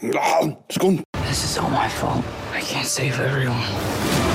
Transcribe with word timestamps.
Skål! 0.00 1.02
This 1.28 1.44
is 1.44 1.58
all 1.58 1.68
my 1.68 1.88
fault. 1.88 2.24
I 2.54 2.60
can't 2.60 2.86
save 2.86 3.20
everyone. 3.20 4.29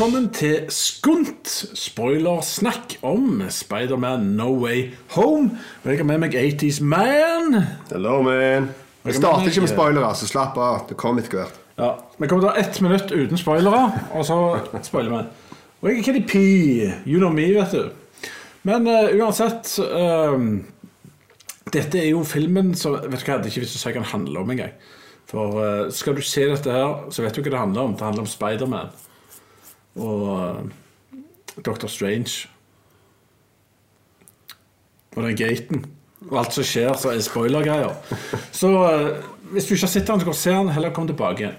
Velkommen 0.00 0.30
til 0.32 0.62
Skunt, 0.72 1.50
spoilersnakk 1.76 2.94
om 3.04 3.42
Spiderman 3.52 4.22
No 4.32 4.46
Way 4.62 4.94
Home. 5.12 5.58
Og 5.84 5.90
jeg 5.90 5.98
har 6.00 6.06
med 6.08 6.22
meg 6.22 6.36
80's 6.40 6.78
Man. 6.80 7.58
Hello, 7.90 8.22
man. 8.24 8.70
Vi 9.04 9.12
starter 9.12 9.50
ikke 9.50 9.66
med 9.66 9.68
spoilere, 9.68 10.14
så 10.16 10.30
slapp 10.30 10.56
av. 10.56 10.86
Det 10.88 10.96
kommer 10.96 11.20
etter 11.20 11.42
hvert. 11.42 11.58
Ja, 11.76 11.90
Vi 12.16 12.30
kommer 12.30 12.46
til 12.46 12.48
å 12.48 12.54
ha 12.54 12.62
ett 12.62 12.80
minutt 12.80 13.12
uten 13.12 13.42
spoilere, 13.42 13.82
og 14.16 14.24
så 14.24 14.38
spoiler 14.88 15.12
vi. 15.18 15.58
Og 15.82 15.90
jeg 15.90 15.98
er 15.98 16.08
Kenny 16.08 16.24
P. 16.32 16.40
You 17.04 17.20
know 17.20 17.36
me, 17.36 17.50
vet 17.58 17.76
du. 17.76 18.32
Men 18.70 18.88
uh, 18.88 19.12
uansett 19.20 19.74
um, 19.84 20.48
Dette 21.76 22.00
er 22.00 22.08
jo 22.14 22.24
filmen 22.24 22.72
som 22.72 22.96
Vet 23.04 23.20
du 23.20 23.28
hva, 23.28 23.36
Det 23.36 23.50
er 23.50 23.52
ikke 23.52 23.66
visst 23.66 23.84
hva 23.84 23.94
den 24.00 24.08
handler 24.16 24.46
om 24.46 24.56
engang. 24.56 24.72
For 25.28 25.60
uh, 25.60 25.92
skal 25.92 26.16
du 26.16 26.24
se 26.24 26.48
dette 26.48 26.80
her, 26.80 27.04
så 27.12 27.28
vet 27.28 27.36
du 27.36 27.44
hva 27.44 27.52
det 27.52 27.64
handler 27.66 27.84
om. 27.84 28.00
Det 28.00 28.08
handler 28.08 28.24
om 28.24 28.32
Spiderman 28.38 28.96
og 29.98 30.70
Doctor 31.56 31.86
Dr. 31.86 31.90
Strange. 31.90 32.48
Og 35.16 35.24
den 35.26 35.36
gaten. 35.36 35.84
Og 36.28 36.36
alt 36.38 36.54
som 36.54 36.66
skjer, 36.66 36.92
så 37.00 37.14
er 37.14 37.22
spoilergreier. 37.24 37.96
Så 38.60 38.70
eh, 38.86 39.24
hvis 39.54 39.66
du 39.66 39.74
ikke 39.74 39.86
har 39.86 39.92
sett 39.94 40.06
den, 40.06 40.20
så 40.20 40.28
du 40.28 40.36
se 40.36 40.52
den. 40.52 40.72
Heller 40.74 40.92
kom 40.94 41.08
tilbake 41.08 41.42
igjen. 41.46 41.58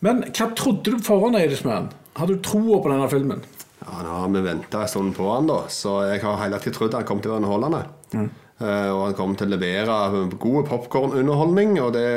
Men 0.00 0.22
hva 0.32 0.48
trodde 0.56 0.88
du 0.88 0.96
på 0.96 1.04
forhånd, 1.12 1.36
Eidisman? 1.36 1.90
Hadde 2.16 2.38
du 2.38 2.42
troa 2.42 2.80
på 2.80 2.90
denne 2.90 3.08
filmen? 3.12 3.42
Ja, 3.80 4.00
Nå 4.02 4.14
har 4.22 4.32
vi 4.32 4.42
venta 4.44 4.82
en 4.82 4.90
stund 4.90 5.14
på 5.16 5.28
han, 5.28 5.48
da, 5.48 5.62
så 5.72 6.00
jeg 6.08 6.22
har 6.24 6.40
hele 6.40 6.58
tiden 6.60 6.76
trodd 6.76 6.96
han 6.96 7.06
kom 7.08 7.20
til 7.20 7.30
å 7.30 7.36
være 7.36 7.44
underholdende. 7.44 7.82
Eh, 8.16 8.26
og 8.60 8.98
han 9.06 9.14
kom 9.16 9.32
til 9.38 9.48
å 9.48 9.54
levere 9.54 9.94
god 10.40 10.66
popkornunderholdning, 10.68 11.78
og 11.80 11.94
det 11.96 12.08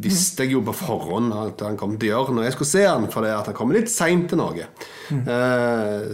visste 0.00 0.46
jeg 0.46 0.54
jo 0.54 0.62
på 0.64 0.72
forhånd 0.78 1.34
at 1.36 1.64
han 1.66 1.76
kom 1.80 1.98
til 2.00 2.08
å 2.08 2.14
gjøre 2.14 2.36
når 2.38 2.46
jeg 2.46 2.56
skulle 2.56 2.72
se 2.72 2.86
han, 2.86 3.08
for 3.12 3.26
det 3.26 3.34
at 3.36 3.50
han 3.50 3.58
kommer 3.58 3.76
litt 3.76 3.92
seint 3.92 4.30
til 4.30 4.40
Norge. 4.40 4.70
Mm. 5.10 5.26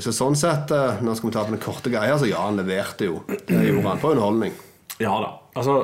så 0.02 0.14
sånn 0.16 0.38
sett, 0.38 0.72
eh, 0.72 1.02
nå 1.04 1.14
skal 1.14 1.28
vi 1.28 1.34
ta 1.36 1.44
på 1.44 1.52
den 1.52 1.62
korte 1.62 1.92
greia, 1.92 2.16
så 2.18 2.26
ja, 2.26 2.46
han 2.48 2.58
leverte 2.58 3.10
jo. 3.10 3.20
Det 3.28 3.62
gjorde 3.68 3.92
han 3.92 4.02
på 4.02 4.10
underholdning. 4.16 4.58
Ja 4.98 5.14
da. 5.22 5.30
Altså, 5.56 5.78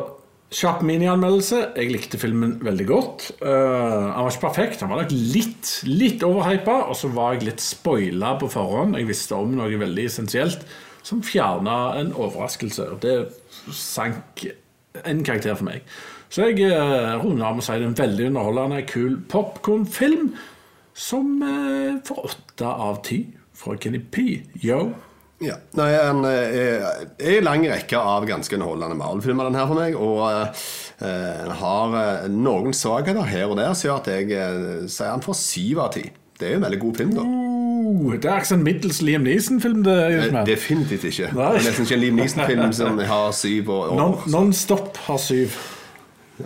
Kjapp 0.53 0.83
minianmeldelse. 0.85 1.59
Jeg 1.81 1.93
likte 1.95 2.19
filmen 2.21 2.59
veldig 2.61 2.87
godt. 2.89 3.31
Uh, 3.41 4.13
han 4.13 4.27
var 4.27 4.35
ikke 4.35 4.45
perfekt, 4.45 4.83
han 4.85 4.91
var 4.93 5.01
nok 5.01 5.15
litt, 5.15 5.71
litt 5.89 6.25
overhypa, 6.27 6.75
og 6.93 6.99
så 6.99 7.09
var 7.15 7.39
jeg 7.39 7.47
litt 7.47 7.65
spoila 7.65 8.35
på 8.41 8.51
forhånd. 8.53 8.99
Jeg 9.01 9.09
visste 9.09 9.39
om 9.39 9.55
noe 9.57 9.81
veldig 9.81 10.05
essensielt 10.11 10.67
som 11.03 11.23
fjerna 11.25 11.95
en 11.99 12.13
overraskelse. 12.13 12.91
Og 12.93 13.01
det 13.01 13.17
sank 13.71 14.47
en 15.05 15.23
karakter 15.25 15.55
for 15.59 15.69
meg. 15.69 15.87
Så 16.33 16.49
jeg 16.49 16.73
uh, 16.73 17.21
runder 17.21 17.47
av 17.47 17.57
med 17.59 17.63
å 17.63 17.67
si 17.67 17.77
det 17.77 17.85
er 17.85 17.91
en 17.91 18.01
veldig 18.03 18.27
underholdende, 18.31 18.83
kul 18.89 19.19
popkornfilm 19.33 20.33
som 20.97 21.39
uh, 21.45 22.01
får 22.07 22.27
åtte 22.31 22.75
av 22.89 23.03
ti 23.07 23.25
fra 23.57 23.77
Kenny 23.81 24.01
P. 24.01 24.43
Yo. 24.65 24.87
Ja. 25.43 25.57
Nei, 25.79 25.91
Han 25.99 26.23
eh, 26.29 26.85
er 27.19 27.39
i 27.39 27.43
lang 27.43 27.65
rekke 27.67 27.99
av 27.99 28.27
ganske 28.29 28.55
underholdende 28.57 28.99
Marvel-filmer, 28.99 29.51
den 29.51 29.59
her 29.59 29.69
for 29.71 29.81
meg. 29.81 29.97
Og 29.99 30.21
eh, 30.29 30.67
uh, 31.03 31.55
har 31.63 31.97
eh, 31.99 32.29
noen 32.31 32.77
svakheter 32.77 33.27
her 33.27 33.51
og 33.51 33.59
der 33.59 33.75
som 33.75 33.91
gjør 33.91 34.03
at 34.03 34.13
jeg 34.13 34.31
eh, 34.37 34.87
sier 34.87 35.11
han 35.11 35.25
får 35.25 35.39
syv 35.41 35.83
av 35.87 35.95
ti. 35.99 36.07
Det 36.39 36.49
er 36.49 36.57
jo 36.57 36.63
en 36.63 36.69
veldig 36.69 36.83
god 36.85 37.01
film, 37.03 37.17
da. 37.19 37.27
Uh, 37.83 38.13
det 38.15 38.31
er 38.31 38.39
ikke 38.41 38.51
sånn 38.53 38.63
middels 38.65 39.01
Liam 39.03 39.25
Neeson-film. 39.27 39.83
det 39.87 39.95
er 39.99 40.19
Eh. 40.31 40.45
Definitivt 40.47 41.05
ikke. 41.09 41.31
Nei. 41.35 41.53
Det 41.53 41.61
er 41.63 41.69
nesten 41.69 41.87
ikke 41.87 41.95
en 41.99 42.03
Liam 42.05 42.21
Neeson-film 42.21 42.73
som 42.81 42.99
har 42.99 43.33
syv 43.37 43.71
og 43.75 43.97
Non-. 43.99 44.19
Non-stop 44.31 44.97
har 45.09 45.19
syv. 45.23 45.57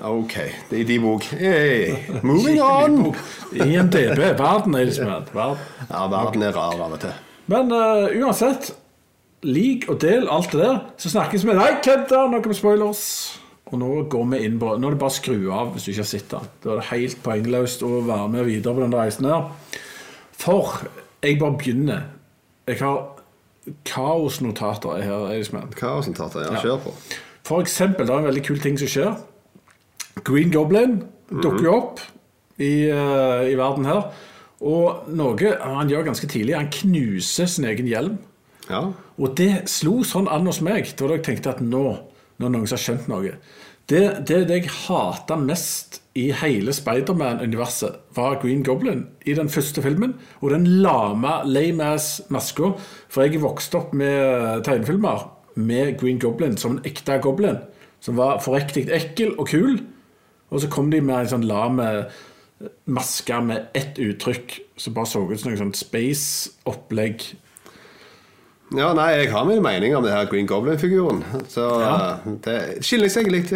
Ok, 0.03 0.35
det 0.71 0.81
er 0.81 0.85
de 0.89 0.97
bok. 1.01 1.25
Hey, 1.39 1.95
moving 2.23 2.59
on! 2.63 3.15
IMDb. 3.55 4.19
Verden 4.39 4.75
er 4.75 4.85
liksom 4.89 5.07
verden. 5.07 5.63
Ja, 5.91 6.03
verden 6.13 6.43
er 6.43 6.53
rar 6.57 6.81
av 6.85 6.93
og 6.97 7.01
til. 7.01 7.15
Men 7.47 7.71
uh, 7.73 8.11
uansett, 8.19 8.73
lik 9.47 9.87
og 9.89 10.01
del 10.03 10.27
alt 10.29 10.53
det 10.53 10.61
der, 10.65 10.81
så 11.01 11.13
snakkes 11.15 11.47
vi. 11.47 11.55
Nei, 11.57 11.71
kødda! 11.85 12.27
Noe 12.33 12.43
med 12.43 12.59
spoilers. 12.59 13.05
Og 13.71 13.81
nå 13.81 13.89
går 14.11 14.27
vi 14.31 14.43
inn 14.47 14.61
på 14.63 14.77
Nå 14.79 14.87
er 14.91 14.95
det 14.95 15.01
bare 15.01 15.11
å 15.11 15.17
skru 15.17 15.49
av 15.55 15.73
hvis 15.75 15.87
du 15.87 15.91
ikke 15.91 16.03
har 16.05 16.11
sett 16.11 16.29
den. 16.31 16.51
Da 16.63 16.75
er 16.75 16.83
det 16.83 16.91
helt 16.91 17.23
poengløst 17.25 17.83
å 17.87 17.89
være 18.07 18.29
med 18.35 18.47
videre 18.47 18.77
på 18.77 18.85
den 18.85 18.95
reisen 18.95 19.27
her. 19.31 19.49
For 20.37 20.85
jeg 21.27 21.39
bare 21.41 21.59
begynner. 21.59 22.03
Jeg 22.67 22.81
har 22.81 23.17
kaosnotater 23.87 25.03
her. 25.03 25.29
Eidesmann. 25.31 25.73
Kaosnotater, 25.77 26.47
ja. 26.47 26.61
Kjør 26.63 26.85
på. 26.87 26.95
For 27.47 27.63
eksempel, 27.63 28.07
det 28.07 28.15
er 28.15 28.23
en 28.25 28.31
veldig 28.31 28.45
kul 28.47 28.61
ting 28.63 28.79
som 28.79 28.91
skjer. 28.91 29.19
Green 30.27 30.51
Goblin 30.55 31.03
dukker 31.31 31.67
jo 31.67 31.75
opp 31.75 32.01
i, 32.59 32.89
uh, 32.91 33.45
i 33.47 33.55
verden 33.59 33.87
her. 33.87 34.09
Og 34.67 35.11
noe 35.13 35.53
han 35.61 35.91
gjør 35.93 36.09
ganske 36.09 36.29
tidlig. 36.31 36.57
Han 36.57 36.73
knuser 36.73 37.51
sin 37.51 37.69
egen 37.69 37.91
hjelm. 37.91 38.17
Ja. 38.71 38.89
Og 39.21 39.37
det 39.39 39.67
slo 39.71 40.01
sånn 40.07 40.31
an 40.33 40.49
hos 40.49 40.63
meg. 40.65 40.89
Da 40.99 41.11
jeg 41.13 41.27
tenkte 41.27 41.53
at 41.55 41.63
nå, 41.63 41.85
nå 42.39 42.49
er 42.49 42.55
noen 42.55 42.67
som 42.67 42.79
har 42.79 42.85
skjønt 42.87 43.11
noe. 43.13 43.37
Det, 43.87 44.03
det, 44.27 44.43
det 44.49 44.63
jeg 44.63 44.73
hata 44.89 45.37
mest 45.39 46.01
i 46.17 46.31
hele 46.33 46.73
Spiderman-universet, 46.73 47.99
var 48.17 48.39
Green 48.43 48.65
Goblin 48.65 49.07
i 49.27 49.35
den 49.37 49.51
første 49.53 49.83
filmen. 49.85 50.15
Og 50.41 50.51
den 50.51 50.67
lame, 50.67 51.43
lame-ass 51.45 52.23
maska. 52.33 52.73
For 53.13 53.27
jeg 53.27 53.43
vokste 53.43 53.81
opp 53.81 53.93
med 53.97 54.65
tegnefilmer 54.65 55.27
med 55.57 55.99
Green 56.01 56.21
Goblin 56.21 56.57
som 56.57 56.77
en 56.77 56.87
ekte 56.89 57.19
goblin. 57.23 57.61
Som 58.01 58.17
var 58.17 58.41
forriktig 58.45 58.89
ekkel 58.93 59.35
og 59.37 59.51
kul. 59.53 59.79
Og 60.51 60.63
så 60.63 60.71
kom 60.73 60.91
de 60.91 61.03
med 61.05 61.25
en 61.25 61.33
sånn 61.35 61.49
lame 61.49 61.89
maske 62.89 63.41
med 63.45 63.69
ett 63.77 63.99
uttrykk 64.01 64.61
som 64.81 64.95
bare 64.97 65.11
så 65.11 65.25
ut 65.29 65.41
som 65.41 65.53
noe 65.53 65.61
sånn 65.61 65.77
space-opplegg. 65.77 67.25
Ja, 68.75 68.89
nei, 68.99 69.13
jeg 69.15 69.29
har 69.31 69.45
mine 69.47 69.63
meninger 69.63 69.95
om 69.95 70.03
det 70.03 70.11
her 70.11 70.27
Green 70.27 70.47
Goblin-figuren. 70.51 71.21
Så 71.47 71.63
Ja. 71.81 72.19
eh, 72.27 72.33
det 72.43 72.83
skiller 72.83 73.09
seg 73.09 73.29
litt, 73.31 73.53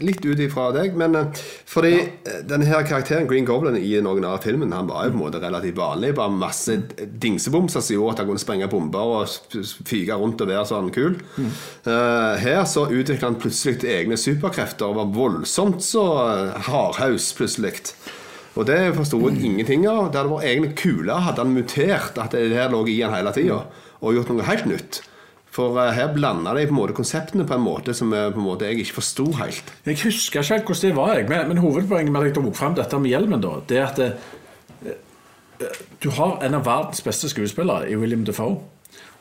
litt 0.00 0.22
ut 0.24 0.38
ifra 0.38 0.68
deg. 0.72 0.94
Men 0.94 1.16
eh, 1.18 1.24
fordi 1.66 1.90
ja. 1.96 2.36
denne 2.46 2.68
her 2.68 2.84
karakteren 2.86 3.26
Green 3.26 3.44
Goblin 3.44 3.74
i 3.76 3.96
den 3.96 4.06
originale 4.06 4.38
filmen 4.38 4.70
Han 4.72 4.86
var 4.86 5.06
jo 5.08 5.10
på 5.10 5.18
en 5.18 5.24
måte 5.24 5.40
relativt 5.42 5.74
vanlig. 5.74 6.14
Bare 6.14 6.30
masse 6.30 6.76
dingsebomser 7.02 7.82
som 7.82 7.96
gjorde 7.96 8.12
at 8.12 8.18
han 8.22 8.28
kunne 8.30 8.44
sprenge 8.44 8.70
bomber 8.70 9.00
og 9.18 9.28
fyke 9.90 10.14
rundt 10.14 10.40
og 10.40 10.48
være 10.48 10.66
sånn 10.70 10.92
kul. 10.94 11.16
Mm. 11.36 11.50
her 12.46 12.64
så 12.64 12.86
utviklet 12.86 13.26
han 13.26 13.40
plutselig 13.42 13.82
egne 13.90 14.16
superkrefter 14.16 14.86
og 14.86 15.00
var 15.00 15.10
voldsomt 15.18 15.82
så 15.82 16.04
eh, 16.30 16.60
hardhaus 16.70 17.32
plutselig. 17.34 17.80
Og 18.54 18.68
det 18.68 18.94
forsto 18.94 19.18
jeg 19.18 19.42
ingenting 19.42 19.88
av. 19.90 20.12
Det 20.12 20.20
hadde 20.20 20.30
vært 20.30 20.46
egentlig 20.46 20.76
kulere 20.78 21.24
hadde 21.26 21.42
han 21.42 21.54
mutert 21.56 22.20
at 22.22 22.30
det 22.36 22.54
her 22.54 22.70
lå 22.70 22.84
i 22.86 23.00
han 23.02 23.16
hele 23.16 23.32
tida, 23.34 23.64
og 24.04 24.18
gjort 24.18 24.32
noe 24.32 24.46
helt 24.46 24.68
nytt. 24.68 25.00
For 25.54 25.78
eh, 25.78 25.92
her 25.94 26.12
blanda 26.14 26.54
de 26.56 26.66
på 26.66 26.74
en 26.74 26.80
måte 26.80 26.96
konseptene 26.96 27.46
på 27.46 27.56
en 27.56 27.64
måte 27.64 27.94
som 27.96 28.12
eh, 28.12 28.30
på 28.34 28.42
en 28.42 28.48
måte 28.48 28.68
jeg 28.68 28.84
ikke 28.84 28.98
forsto 28.98 29.28
helt. 29.38 29.72
Jeg 29.86 30.00
husker 30.02 30.42
ikke 30.42 30.56
helt 30.56 30.70
hvordan 30.70 30.88
det 30.88 30.96
var, 30.98 31.14
jeg. 31.14 31.28
Men, 31.30 31.48
men 31.52 31.62
hovedpoenget 31.62 32.12
med 32.12 32.20
at 32.22 32.30
jeg 32.30 32.36
tok 32.38 32.56
frem 32.58 32.78
dette 32.78 33.00
med 33.00 33.14
hjelmen, 33.14 33.44
da, 33.44 33.56
det 33.70 33.80
er 33.80 33.86
at 33.88 34.00
det, 34.02 34.10
eh, 34.84 35.82
du 36.02 36.10
har 36.16 36.40
en 36.42 36.58
av 36.58 36.66
verdens 36.66 37.04
beste 37.06 37.30
skuespillere 37.30 37.88
i 37.90 37.96
William 37.96 38.24
Defoe. 38.26 38.58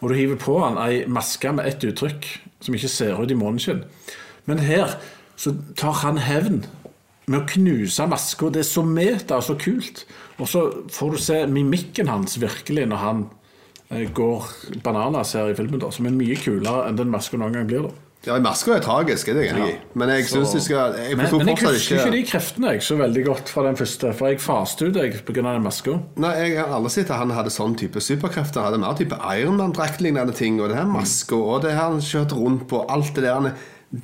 Og 0.01 0.09
du 0.09 0.17
hiver 0.17 0.39
på 0.41 0.57
han 0.59 0.79
ei 0.83 1.03
maske 1.07 1.51
med 1.55 1.69
ett 1.69 1.83
uttrykk 1.87 2.25
som 2.63 2.75
ikke 2.75 2.91
ser 2.91 3.21
ut 3.21 3.31
i 3.31 3.37
måneskinn. 3.37 3.83
Men 4.49 4.59
her 4.59 4.97
så 5.39 5.53
tar 5.79 6.01
han 6.01 6.19
hevn 6.19 6.63
med 7.29 7.39
å 7.39 7.47
knuse 7.53 8.07
maska. 8.09 8.49
Det 8.51 8.63
er 8.63 8.67
så 8.67 8.83
meta 8.83 9.39
og 9.39 9.45
så 9.47 9.55
kult. 9.59 10.03
Og 10.41 10.49
så 10.49 10.65
får 10.91 11.13
du 11.13 11.21
se 11.21 11.39
mimikken 11.47 12.11
hans 12.11 12.35
virkelig 12.41 12.87
når 12.89 13.03
han 13.03 13.23
eh, 13.29 13.42
går 14.13 14.49
bananas 14.83 15.33
her 15.37 15.51
i 15.51 15.57
filmen, 15.57 15.79
da, 15.79 15.89
som 15.93 16.05
er 16.09 16.15
mye 16.15 16.35
kulere 16.39 16.87
enn 16.89 16.97
den 16.99 17.11
maska 17.13 17.37
noen 17.39 17.53
gang 17.53 17.69
blir. 17.69 17.87
da 17.89 17.93
Ja, 18.23 18.37
Maska 18.39 18.77
er 18.77 18.79
tragisk, 18.79 19.27
det 19.27 19.35
er 19.35 19.41
jeg 19.43 19.51
enig 19.51 19.71
i. 19.73 19.79
Men 19.99 20.07
jeg 20.13 20.29
syns 20.31 20.53
de 20.55 20.61
skal 20.63 20.93
Jeg 20.95 21.17
Men, 21.17 21.27
men 21.41 21.49
jeg 21.51 21.57
husker 21.59 21.97
ikke 21.97 22.05
ikke 22.05 22.11
de 22.13 22.21
kreftene 22.29 22.69
jeg 22.71 22.83
så 22.87 22.95
veldig 22.95 23.25
godt 23.25 23.49
fra 23.51 23.65
den 23.65 23.75
første. 23.75 24.13
For 24.15 24.31
jeg 24.31 24.39
faste 24.39 24.87
ut 24.87 24.95
jeg 24.95 25.17
pga. 25.27 25.41
den 25.43 25.65
maska. 25.65 25.97
Nei, 26.15 26.31
Jeg 26.39 26.57
har 26.61 26.71
aldri 26.77 26.89
sett 26.95 27.11
at 27.11 27.17
han 27.19 27.31
hadde 27.35 27.51
sånn 27.51 27.75
type 27.75 27.99
superkrefter. 27.99 28.63
Han 28.63 28.71
hadde 28.71 28.79
mer 28.79 28.95
type 28.95 29.19
Ironman-draktlignende 29.19 30.33
ting. 30.33 30.61
Og 30.61 30.69
det 30.71 30.77
her 30.77 30.87
maska 30.87 31.35
og 31.35 31.61
det 31.63 31.73
her 31.75 31.91
han 31.91 31.99
kjørte 31.99 32.39
rundt 32.39 32.67
på. 32.69 32.85
Alt 32.89 33.13
det 33.15 33.23
der 33.27 33.51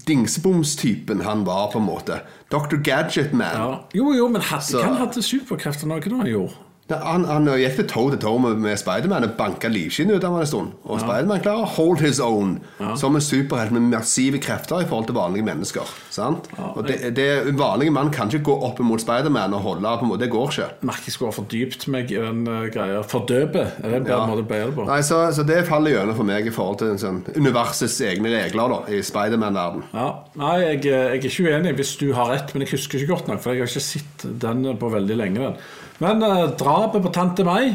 dingsebomstypen 0.05 1.21
han 1.21 1.45
var, 1.45 1.71
på 1.71 1.79
en 1.79 1.85
måte. 1.87 2.19
Dr. 2.51 2.75
Gadget 2.83 3.31
Man. 3.33 3.55
Ja. 3.55 3.79
Jo, 3.93 4.13
jo, 4.13 4.27
men 4.27 4.41
Så- 4.41 4.83
han 4.83 4.97
hadde 4.97 5.23
superkrefter 5.23 5.87
noe 5.87 5.99
da 6.01 6.09
han 6.15 6.27
gjorde? 6.27 6.53
Han, 6.89 7.25
han 7.29 7.45
gikk 7.59 7.75
til 7.77 7.87
toe 7.89 8.13
til 8.13 8.21
toe 8.23 8.39
med, 8.41 8.57
med 8.63 8.77
Spiderman 8.81 9.27
og 9.27 9.35
banka 9.37 9.69
livskinnet 9.69 10.17
ut 10.17 10.23
av 10.25 10.33
ham 10.33 10.41
en 10.41 10.49
stund. 10.49 10.71
Og 10.89 11.01
Spiderman 11.03 11.41
klarer 11.43 11.65
å 11.65 11.69
hold 11.75 12.01
his 12.01 12.21
own 12.23 12.55
som 12.97 13.17
en 13.17 13.23
superhelt 13.23 13.73
med 13.75 13.85
massive 13.91 14.39
krefter 14.41 14.81
i 14.81 14.87
forhold 14.89 15.09
til 15.09 15.17
vanlige 15.19 15.45
mennesker. 15.45 15.91
Sant? 16.13 16.49
og 16.57 16.81
det, 16.87 17.13
det, 17.17 17.27
Vanlige 17.59 17.93
mann 17.93 18.09
kan 18.13 18.31
ikke 18.31 18.47
gå 18.49 18.55
opp 18.69 18.79
mot 18.85 19.01
Spiderman 19.01 19.53
og 19.57 19.61
holde 19.65 19.93
på 19.99 20.07
en 20.07 20.11
måte. 20.13 20.23
Det 20.25 20.31
går 20.33 20.53
ikke. 20.53 20.69
Merker 20.89 21.09
jeg 21.09 21.15
skulle 21.15 21.31
ha 21.31 21.37
fordypt 21.37 21.87
meg 21.93 22.13
i 22.13 22.19
den 22.19 22.41
uh, 22.49 22.65
greia. 22.73 23.03
Fordøpe, 23.09 23.65
er 23.79 23.85
det 23.85 23.99
en 24.01 24.07
bedre 24.07 24.19
Ja. 24.19 24.25
måte 24.29 24.45
å 24.45 24.49
bøye 24.49 24.71
på? 24.75 24.87
Nei, 24.89 24.99
så, 25.05 25.21
så 25.35 25.45
det 25.47 25.61
faller 25.69 25.93
gjennom 25.93 26.17
for 26.17 26.27
meg 26.27 26.49
i 26.49 26.53
forhold 26.53 26.81
til 26.81 26.95
sånn 27.01 27.21
universets 27.35 27.99
egne 28.05 28.33
regler 28.33 28.73
da, 28.73 28.79
i 28.95 29.03
Spiderman-verden. 29.05 29.85
Ja, 29.93 30.07
nei, 30.39 30.55
jeg, 30.63 30.81
jeg 30.89 31.05
er 31.11 31.19
ikke 31.19 31.45
uenig 31.49 31.75
hvis 31.79 31.93
du 32.01 32.09
har 32.17 32.33
rett, 32.33 32.55
men 32.55 32.65
jeg 32.65 32.73
husker 32.75 32.99
ikke 33.01 33.13
godt 33.13 33.29
nok, 33.31 33.43
for 33.43 33.53
jeg 33.53 33.65
har 33.65 33.71
ikke 33.71 33.85
sett 33.85 34.25
den 34.41 34.65
på 34.79 34.91
veldig 34.93 35.19
lenge. 35.19 35.39
Den. 35.39 35.61
Men 35.99 36.23
eh, 36.23 36.45
drapet 36.59 37.03
på 37.03 37.11
tante 37.15 37.43
May, 37.47 37.73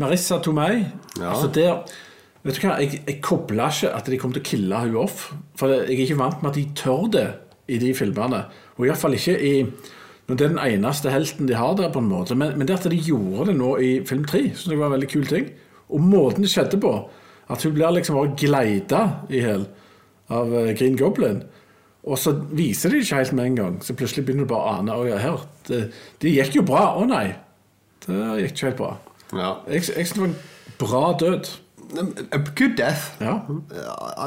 Marissa 0.00 0.38
Tomei 0.42 0.82
Ja. 1.18 1.30
altså 1.32 1.48
der, 1.52 1.82
Vet 2.42 2.56
du 2.58 2.64
hva, 2.66 2.74
jeg, 2.82 3.02
jeg 3.06 3.20
kobla 3.22 3.68
ikke 3.70 3.90
at 3.94 4.08
de 4.10 4.16
kom 4.18 4.32
til 4.34 4.42
å 4.42 4.46
kille 4.48 4.78
hun 4.82 4.96
off. 5.04 5.28
For 5.54 5.70
jeg 5.70 5.84
er 5.94 6.00
ikke 6.08 6.16
vant 6.18 6.40
med 6.42 6.50
at 6.50 6.56
de 6.58 6.64
tør 6.74 7.04
det 7.14 7.26
i 7.70 7.76
de 7.78 7.92
filmene. 7.94 8.40
Og 8.80 8.88
iallfall 8.88 9.14
ikke 9.14 9.36
i 9.38 9.52
når 10.26 10.38
det 10.38 10.44
er 10.46 10.50
den 10.52 10.58
eneste 10.64 11.10
helten 11.12 11.46
de 11.46 11.54
har 11.58 11.76
der, 11.78 11.92
på 11.94 12.00
en 12.02 12.08
måte. 12.10 12.34
Men, 12.38 12.56
men 12.58 12.66
det 12.66 12.80
at 12.80 12.88
de 12.90 12.98
gjorde 12.98 13.46
det 13.50 13.54
nå 13.58 13.70
i 13.82 13.92
film 14.08 14.24
tre, 14.26 14.40
syns 14.54 14.72
jeg 14.72 14.80
var 14.80 14.90
en 14.90 14.96
veldig 14.96 15.10
kul 15.12 15.26
ting. 15.30 15.48
Og 15.92 16.02
måten 16.02 16.42
det 16.46 16.50
skjedde 16.50 16.78
på, 16.82 16.92
at 17.52 17.62
hun 17.66 17.74
blir 17.76 17.94
liksom 17.94 18.18
bare 18.18 18.34
gleida 18.38 19.02
i 19.30 19.42
hjel 19.42 19.66
av 20.32 20.54
eh, 20.56 20.72
Green 20.78 20.98
Goblin. 20.98 21.42
Og 22.02 22.18
så 22.18 22.32
viser 22.50 22.90
de 22.90 22.98
det 22.98 23.06
ikke 23.06 23.20
helt 23.20 23.34
med 23.38 23.46
en 23.46 23.58
gang. 23.58 23.74
Så 23.84 23.94
plutselig 23.94 24.24
begynner 24.26 24.46
du 24.46 24.50
bare 24.50 24.66
å 24.66 24.78
ane 24.80 24.94
Å 24.98 25.06
ja, 25.06 25.18
her. 25.22 25.42
Det, 25.68 25.82
det 26.22 26.34
gikk 26.34 26.58
jo 26.58 26.64
bra. 26.66 26.86
Å 26.98 27.04
nei. 27.06 27.26
Det 28.02 28.16
gikk 28.42 28.56
ikke 28.56 28.70
helt 28.70 28.80
bra. 28.80 28.94
Ja. 29.32 29.52
Jeg, 29.70 29.84
jeg 29.86 30.08
synes 30.08 30.16
det 30.16 30.24
var 30.24 30.32
en 30.32 30.40
bra 30.82 31.04
død. 31.22 31.52
A 32.32 32.38
good 32.56 32.76
death. 32.76 33.12
Ja. 33.20 33.40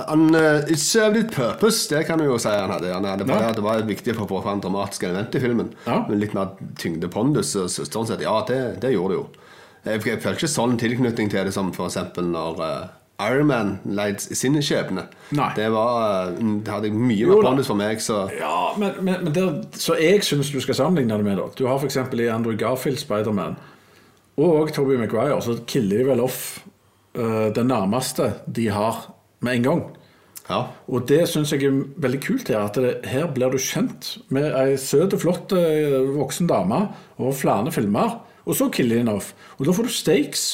Han, 0.07 0.36
uh, 0.36 0.63
it 0.69 0.80
served 0.80 1.18
its 1.18 1.36
purpose, 1.36 1.89
det 1.89 2.06
kan 2.06 2.22
du 2.22 2.27
jo 2.27 2.38
si 2.39 2.50
han 2.50 2.69
hadde. 2.69 2.94
Han 2.94 3.07
hadde 3.10 3.25
Ja. 3.27 3.51
Det 3.51 3.63
var 3.66 3.81
viktig 3.81 4.16
for 4.16 4.25
å 4.25 4.30
få 4.30 4.44
fram 4.45 4.62
dramatiske 4.62 5.10
element 5.10 5.36
i 5.36 5.42
filmen. 5.42 5.74
Ja. 5.86 6.06
Men 6.07 6.21
litt 6.21 6.36
mer 6.38 6.54
tyngde 6.80 7.10
pondus. 7.10 7.56
og 7.56 7.68
søsteren 7.74 8.07
Sånn 8.07 8.21
ja, 8.21 8.38
det, 8.48 8.80
det 8.81 8.94
gjorde 8.94 9.16
det 9.16 9.19
jo. 9.19 9.25
Jeg, 9.86 10.06
jeg 10.06 10.21
føler 10.21 10.39
ikke 10.39 10.54
sånn 10.56 10.78
tilknytning 10.81 11.33
til 11.33 11.45
det 11.45 11.54
som 11.54 11.74
eksempel 11.74 12.30
når 12.31 12.62
uh, 12.62 12.86
Iron 13.22 13.48
Man 13.48 13.70
leid 13.88 14.20
sin 14.20 14.58
skjebne. 14.60 15.06
Det, 15.56 15.70
var, 15.72 16.32
uh, 16.36 16.50
det 16.66 16.72
hadde 16.72 16.92
mye 16.92 17.30
mer 17.30 17.46
bonus 17.46 17.70
for 17.72 17.80
meg, 17.80 18.02
så 18.04 18.26
Ja, 18.36 18.74
men, 18.80 18.98
men, 19.00 19.24
men 19.24 19.36
der, 19.36 19.62
Så 19.80 19.96
jeg 20.02 20.24
syns 20.28 20.52
du 20.52 20.60
skal 20.64 20.76
sammenligne 20.76 21.16
det 21.16 21.28
med 21.28 21.40
det. 21.40 21.48
Du 21.60 21.66
har 21.70 21.80
f.eks. 21.80 21.96
i 21.96 22.28
Andrew 22.28 22.58
Garfield 22.60 23.00
Spiderman 23.00 23.56
og 24.36 24.74
Toby 24.76 24.98
Maguire, 25.00 25.40
så 25.42 25.56
killer 25.68 26.02
de 26.02 26.08
vel 26.10 26.24
off 26.26 26.66
uh, 27.16 27.48
det 27.56 27.64
nærmeste 27.64 28.34
de 28.52 28.68
har 28.68 29.06
med 29.40 29.62
en 29.62 29.70
gang. 29.70 29.86
ja. 30.50 30.60
Og 30.92 31.08
det 31.08 31.24
syns 31.32 31.54
jeg 31.54 31.64
er 31.64 31.80
veldig 32.04 32.20
kult 32.22 32.52
her. 32.52 32.68
At 32.68 32.76
det, 32.76 32.98
her 33.08 33.30
blir 33.32 33.54
du 33.54 33.58
kjent 33.62 34.18
med 34.28 34.52
ei 34.60 34.76
søt 34.78 35.16
og 35.16 35.24
flott 35.24 35.56
eh, 35.56 36.02
voksen 36.18 36.52
dame 36.52 36.84
over 37.18 37.32
flere 37.32 37.72
filmer, 37.72 38.20
og 38.46 38.60
så 38.60 38.68
killer 38.70 39.00
de 39.00 39.02
henne 39.06 39.16
off. 39.16 39.32
Og 39.58 39.66
da 39.66 39.74
får 39.74 39.88
du 39.88 39.94
stakes. 39.96 40.46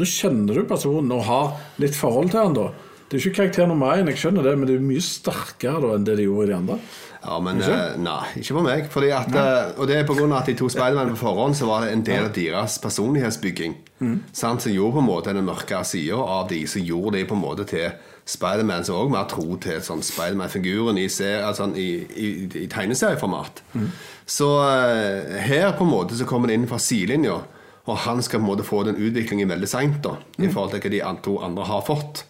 Da 0.00 0.08
kjenner 0.08 0.56
du 0.60 0.64
personen 0.68 1.12
og 1.16 1.26
har 1.28 1.52
litt 1.82 1.98
forhold 1.98 2.32
til 2.32 2.40
han 2.40 2.56
da. 2.56 2.70
Det 3.10 3.18
er 3.18 3.24
ikke 3.26 3.38
karakter 3.40 3.66
nummer 3.66 3.98
én, 3.98 4.06
jeg 4.06 4.20
skjønner 4.22 4.44
det, 4.46 4.52
men 4.58 4.68
det 4.70 4.76
er 4.78 4.82
mye 4.86 5.02
sterkere 5.02 5.80
da 5.82 5.96
enn 5.96 6.04
det 6.06 6.14
de 6.20 6.28
gjorde 6.28 6.44
i 6.46 6.50
de 6.52 6.58
andre. 6.60 6.76
Ja, 7.20 7.38
men 7.42 7.58
Ikke? 7.60 7.72
eh, 7.74 7.96
Nei, 8.00 8.20
ikke 8.40 8.54
for 8.54 8.64
meg. 8.64 8.86
Fordi 8.88 9.08
at, 9.12 9.34
uh, 9.34 9.80
og 9.80 9.88
det 9.90 9.96
er 9.98 10.06
pga. 10.08 10.28
at 10.38 10.46
de 10.46 10.54
to 10.56 10.68
Spiderman 10.72 11.10
på 11.10 11.18
forhånd 11.20 11.56
Så 11.58 11.66
var 11.68 11.84
det 11.84 11.92
en 11.92 12.04
del 12.06 12.24
av 12.24 12.32
deres 12.32 12.78
personlighetsbygging. 12.80 13.74
Sant? 14.32 14.62
Som 14.62 14.72
gjorde 14.72 14.94
på 14.94 15.02
en 15.02 15.08
måte 15.10 15.34
den 15.36 15.44
mørke 15.44 15.82
sida 15.84 16.16
av 16.16 16.48
de 16.48 16.62
Som 16.70 16.86
gjorde 16.86 17.18
de 17.18 17.26
på 17.28 17.34
en 17.36 17.42
måte 17.42 17.66
til 17.68 17.90
Spiderman 18.24 18.84
som 18.86 18.94
òg 19.02 19.10
mer 19.10 19.26
tro 19.28 19.56
til 19.58 19.80
sånn 19.82 20.04
Spiderman-figuren 20.06 20.96
i, 21.02 21.08
altså, 21.42 21.66
i, 21.74 21.88
i, 22.14 22.28
i 22.62 22.66
tegneserieformat. 22.70 23.62
Så 24.24 24.46
uh, 24.62 25.34
her 25.42 25.72
på 25.76 25.82
en 25.84 25.90
måte 25.90 26.14
så 26.14 26.24
kommer 26.28 26.46
det 26.48 26.54
inn 26.60 26.68
fra 26.70 26.78
sidelinja, 26.78 27.40
og 27.90 28.02
han 28.06 28.22
skal 28.22 28.40
på 28.40 28.44
en 28.46 28.50
måte 28.52 28.66
få 28.66 28.84
den 28.86 28.98
utviklingen 29.00 29.50
veldig 29.50 29.68
seint 29.70 30.06
i 30.38 30.48
forhold 30.50 30.76
til 30.76 30.84
hva 30.84 30.92
de 30.94 31.22
to 31.26 31.38
andre 31.44 31.66
har 31.66 31.82
fått. 31.86 32.24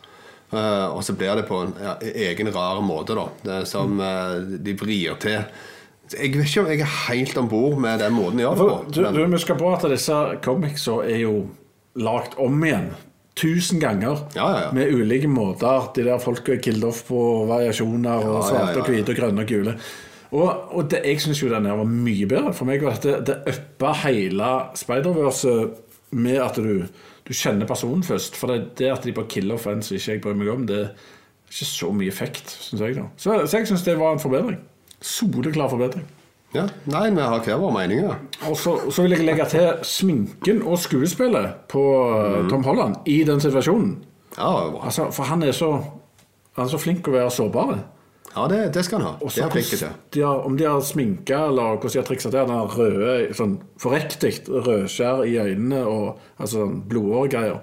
Uh, 0.50 0.90
og 0.96 1.04
så 1.06 1.14
blir 1.14 1.36
det 1.38 1.44
på 1.46 1.60
en 1.62 1.74
ja, 1.78 1.92
egen 2.02 2.48
rar 2.50 2.80
måte, 2.82 3.14
da. 3.14 3.28
Det 3.44 3.58
som 3.70 4.00
uh, 4.02 4.40
de 4.40 4.74
vrir 4.80 5.14
til. 5.22 5.44
Jeg 6.10 6.32
vet 6.34 6.48
ikke 6.48 6.64
om 6.64 6.70
jeg 6.72 6.80
er 6.82 6.96
helt 7.06 7.36
om 7.38 7.50
bord 7.52 7.76
med 7.78 8.00
den 8.02 8.16
måten 8.16 8.40
de 8.40 8.42
gjør 8.42 8.56
det 8.56 8.64
på. 8.66 8.78
du, 8.90 9.00
men- 9.04 9.14
du 9.14 9.20
må 9.22 9.38
huske 9.38 9.54
på 9.60 9.70
at 9.70 9.86
disse 9.92 10.16
comicsa 10.42 10.96
er 11.06 11.22
jo 11.22 11.36
lagt 12.02 12.34
om 12.42 12.58
igjen. 12.66 12.90
Tusen 13.38 13.78
ganger. 13.80 14.24
Ja, 14.34 14.48
ja, 14.50 14.60
ja. 14.66 14.70
Med 14.74 14.90
ulike 14.90 15.30
måter. 15.30 15.86
De 15.94 16.02
der 16.04 16.18
folka 16.20 16.56
er 16.56 16.62
killed 16.64 16.84
off 16.84 17.04
på 17.08 17.20
variasjoner. 17.48 18.26
Og 18.26 18.42
svarte 18.50 18.82
og 18.82 18.90
hvite 18.90 19.14
og 19.14 19.20
grønne 19.22 19.46
og 19.46 19.48
gule. 19.54 19.76
Og, 20.30 20.48
og 20.70 20.90
det, 20.90 21.02
jeg 21.04 21.22
syns 21.24 21.42
jo 21.42 21.50
den 21.50 21.66
her 21.66 21.78
var 21.80 21.88
mye 21.90 22.26
bedre. 22.30 22.52
For 22.54 22.68
meg 22.68 22.84
var 22.84 22.98
dette 22.98 23.22
Det 23.26 23.38
uppa 23.50 23.94
hele 24.04 24.50
Spider-Verse 24.78 25.54
med 26.10 26.38
at 26.42 26.58
du, 26.62 26.84
du 27.26 27.32
kjenner 27.34 27.66
personen 27.66 28.04
først. 28.06 28.38
For 28.38 28.52
det, 28.52 28.76
det 28.78 28.92
at 28.92 29.06
de 29.06 29.14
bare 29.16 29.30
killer 29.30 29.60
fans 29.60 29.90
ikke 29.94 30.14
jeg 30.14 30.22
bryr 30.22 30.38
meg 30.38 30.52
om, 30.52 30.66
det 30.70 30.78
er 30.84 30.92
ikke 31.50 31.66
så 31.66 31.90
mye 31.94 32.12
effekt, 32.12 32.54
syns 32.62 32.84
jeg. 32.84 32.96
da 33.00 33.08
Så, 33.16 33.42
så 33.46 33.58
jeg 33.58 33.70
syns 33.70 33.86
det 33.86 33.98
var 33.98 34.14
en 34.14 34.22
forbedring. 34.22 34.60
Soleklar 35.00 35.70
forbedring. 35.72 36.06
Ja, 36.54 36.64
nei, 36.90 37.04
vi 37.14 37.22
har 37.22 37.42
hver 37.44 37.60
våre 37.62 37.76
meninger. 37.76 38.14
Og 38.48 38.56
så, 38.58 38.74
så 38.90 39.04
vil 39.04 39.14
jeg 39.14 39.26
legge 39.26 39.46
til 39.52 39.84
sminken 39.86 40.64
og 40.66 40.80
skuespillet 40.82 41.66
på 41.70 41.82
mm. 42.10 42.48
Tom 42.50 42.66
Holland 42.66 43.06
i 43.06 43.20
den 43.26 43.42
situasjonen. 43.42 43.92
Ja, 44.36 44.50
det. 44.66 44.80
Altså, 44.82 45.10
for 45.14 45.30
han 45.30 45.42
er 45.42 45.52
så 45.52 45.72
Han 46.58 46.66
er 46.66 46.70
så 46.72 46.80
flink 46.82 47.06
å 47.06 47.12
være 47.14 47.30
sårbar. 47.30 47.76
Ja 48.36 48.46
det, 48.48 48.58
det 48.74 48.84
skal 48.86 49.00
han 49.00 49.06
ha. 49.08 49.12
Også 49.20 49.40
Det 49.40 49.44
er 49.46 49.50
flinke 49.56 49.76
til. 49.80 49.94
de 50.14 50.20
har, 50.22 50.44
om 50.46 50.56
de 50.56 50.64
har 50.68 50.80
sminka 50.86 51.38
eller 51.48 51.76
hvordan 51.76 51.92
de 51.92 51.98
har 51.98 52.06
triksa 52.08 52.30
til 52.30 52.46
den 52.46 52.68
røde 52.76 53.34
sånn 53.34 53.56
forriktig 53.82 54.32
rødskjær 54.48 55.24
i 55.26 55.36
øynene 55.42 55.80
og 55.86 56.18
altså 56.38 56.60
sånn 56.64 56.82
blodåregreier. 56.90 57.58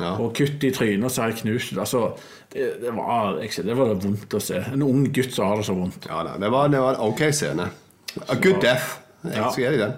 Ja. 0.00 0.14
Og 0.18 0.32
kutt 0.36 0.64
i 0.64 0.70
trynet 0.72 1.04
og 1.04 1.12
sær 1.12 1.32
knust. 1.36 1.76
Altså, 1.78 2.06
det, 2.52 2.70
det, 2.82 2.92
var, 2.96 3.38
ikke, 3.44 3.62
det 3.64 3.76
var 3.76 3.92
vondt 4.00 4.34
å 4.34 4.40
se. 4.40 4.60
En 4.72 4.82
ung 4.84 5.04
gutt 5.14 5.32
som 5.34 5.48
har 5.50 5.60
det 5.60 5.66
så 5.68 5.76
vondt. 5.76 6.08
Ja, 6.08 6.22
det, 6.40 6.48
var, 6.52 6.68
det 6.72 6.80
var 6.80 6.96
en 6.96 7.04
ok 7.12 7.26
scene. 7.32 7.68
A 8.28 8.36
good 8.36 8.60
death. 8.64 8.98
Jeg 9.24 9.36
Ja. 9.38 9.50
skal 9.52 9.62
gi 9.64 9.70
deg 9.76 9.82
den. 9.84 9.92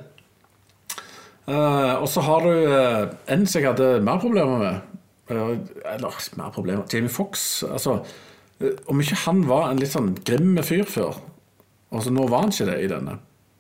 Uh, 1.45 2.01
og 2.01 2.07
så 2.09 2.23
har 2.25 2.41
du 2.47 2.53
uh, 2.73 3.15
en 3.29 3.43
som 3.47 3.61
jeg 3.61 3.69
hadde 3.75 3.89
mer 4.05 4.21
problemer 4.23 4.61
med. 4.63 4.93
Uh, 5.31 5.57
eller 5.95 6.21
mer 6.41 6.53
problemer 6.55 6.85
Jamie 6.93 7.13
Fox. 7.13 7.63
Altså, 7.69 7.99
om 8.87 9.01
ikke 9.03 9.19
han 9.25 9.45
var 9.49 9.71
en 9.71 9.81
litt 9.83 9.93
sånn 9.95 10.15
grim 10.25 10.59
fyr 10.63 10.85
før 10.89 11.17
Altså, 11.95 12.11
Nå 12.11 12.25
var 12.27 12.43
han 12.43 12.51
ikke 12.51 12.67
det 12.67 12.77
i 12.83 12.91
denne. 12.91 13.13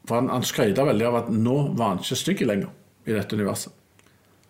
For 0.08 0.18
Han, 0.18 0.28
han 0.32 0.42
skrøyta 0.42 0.82
veldig 0.88 1.04
av 1.06 1.16
at 1.20 1.28
nå 1.30 1.52
var 1.78 1.92
han 1.92 2.00
ikke 2.02 2.16
stygg 2.18 2.40
lenger 2.48 2.72
i 3.06 3.14
dette 3.14 3.36
universet. 3.38 3.70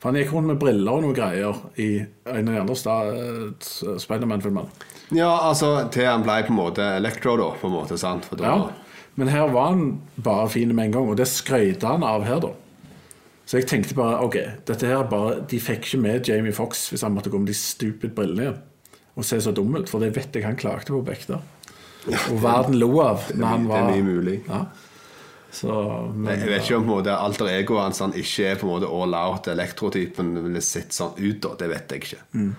For 0.00 0.08
Han 0.08 0.16
gikk 0.16 0.32
rundt 0.32 0.48
med 0.48 0.60
briller 0.62 0.96
og 0.96 1.04
noe 1.04 1.16
greier 1.16 1.58
i 1.80 1.88
en 2.00 2.48
av 2.48 2.54
de 2.54 2.62
andre 2.62 2.94
eh, 3.12 3.68
Spiderman-filmene. 4.00 4.88
Ja, 5.12 5.28
altså 5.50 5.74
til 5.92 6.08
han 6.08 6.24
ble 6.24 6.38
på 6.46 6.54
en 6.54 6.60
måte 6.62 6.88
Electro, 6.96 7.36
da. 7.40 7.50
På 7.60 7.68
en 7.68 7.76
måte, 7.76 8.00
sant? 8.00 8.24
For 8.30 8.40
da, 8.40 8.54
Ja. 8.54 8.72
Men 9.20 9.28
her 9.30 9.52
var 9.52 9.68
han 9.74 9.84
bare 10.16 10.48
fin 10.50 10.72
med 10.74 10.88
en 10.88 10.96
gang, 10.96 11.08
og 11.12 11.20
det 11.20 11.28
skrøyta 11.30 11.92
han 11.92 12.02
av 12.02 12.24
her, 12.26 12.40
da. 12.42 12.54
Så 13.46 13.60
jeg 13.60 13.68
tenkte 13.68 13.94
bare 13.94 14.22
ok, 14.24 14.38
dette 14.66 14.88
her 14.88 15.02
er 15.04 15.10
bare, 15.12 15.42
de 15.44 15.60
fikk 15.60 15.84
ikke 15.84 16.00
med 16.00 16.28
Jamie 16.28 16.56
Fox 16.56 16.88
hvis 16.90 17.04
han 17.04 17.12
måtte 17.14 17.28
gå 17.30 17.38
med 17.38 17.52
de 17.52 17.56
stupid 17.58 18.16
brillene 18.16 18.46
igjen 18.48 18.62
og 19.16 19.25
se 19.25 19.38
så 19.40 19.52
dum 19.54 19.75
ut, 19.76 19.88
for 19.88 20.00
det 20.02 20.12
vet 20.16 20.35
jeg 20.35 20.44
han 20.44 20.56
klagde 20.59 20.90
på 20.90 21.02
Bekta. 21.06 21.40
Og 22.09 22.40
verden 22.42 22.78
lo 22.80 22.90
av 23.00 23.28
når 23.35 23.47
han 23.47 23.62
mye- 23.66 23.75
det 23.75 23.83
er 23.83 23.90
mye 23.92 24.09
mulig. 24.09 24.37
Ja. 24.49 24.64
Så, 25.54 25.71
men, 26.14 26.40
Jeg 26.40 26.49
vet 26.50 26.64
ikke 26.64 26.76
om 26.80 26.87
måte 26.88 27.14
alter 27.14 27.47
egoet 27.52 27.85
hans 27.85 28.00
han 28.02 28.12
ikke 28.18 28.49
er 28.50 28.56
på 28.59 28.66
en 28.66 28.73
måte 28.75 28.88
all 28.90 29.14
out 29.14 29.47
elektrotypen 29.52 30.33
ville 30.42 30.61
sett 30.61 30.90
sånn 30.97 31.12
ut. 31.16 31.40
da, 31.44 31.52
Det 31.61 31.68
vet 31.71 31.92
jeg 31.94 32.02
ikke. 32.02 32.18
Mm. 32.35 32.54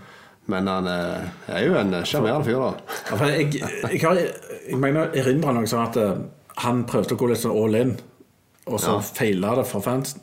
Men 0.47 0.67
han 0.69 0.87
eh, 0.87 1.27
er 1.57 1.65
jo 1.65 1.73
en 1.75 1.91
sjarmerende 2.05 2.45
fyr, 2.45 2.61
da. 2.61 2.97
Ja, 3.11 3.27
jeg, 3.33 3.53
jeg, 3.59 3.99
har, 4.05 4.15
jeg 4.69 4.77
mener 4.79 5.11
erindrer 5.17 5.57
noe 5.57 5.67
sånn 5.67 5.83
at 5.89 5.97
eh, 5.99 6.15
han 6.63 6.85
prøvde 6.87 7.17
å 7.17 7.19
gå 7.19 7.27
litt 7.33 7.41
sånn 7.43 7.57
all 7.57 7.75
in, 7.81 7.95
og 8.69 8.79
så 8.79 8.95
Ja. 8.95 9.01
feila 9.01 9.55
det 9.59 9.67
for 9.67 9.81
fansen. 9.83 10.21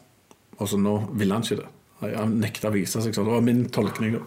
Og 0.59 0.69
så 0.71 0.79
nå 0.81 0.97
ville 1.19 1.35
han 1.35 1.43
ikke 1.45 1.61
det. 1.61 1.69
Han 2.17 2.39
nekta 2.41 2.71
å 2.71 2.75
vise 2.75 3.03
seg 3.03 3.13
sånn. 3.15 3.27
Det 3.29 3.35
var 3.37 3.45
min 3.45 3.65
tolkning. 3.69 4.13
da. 4.17 4.21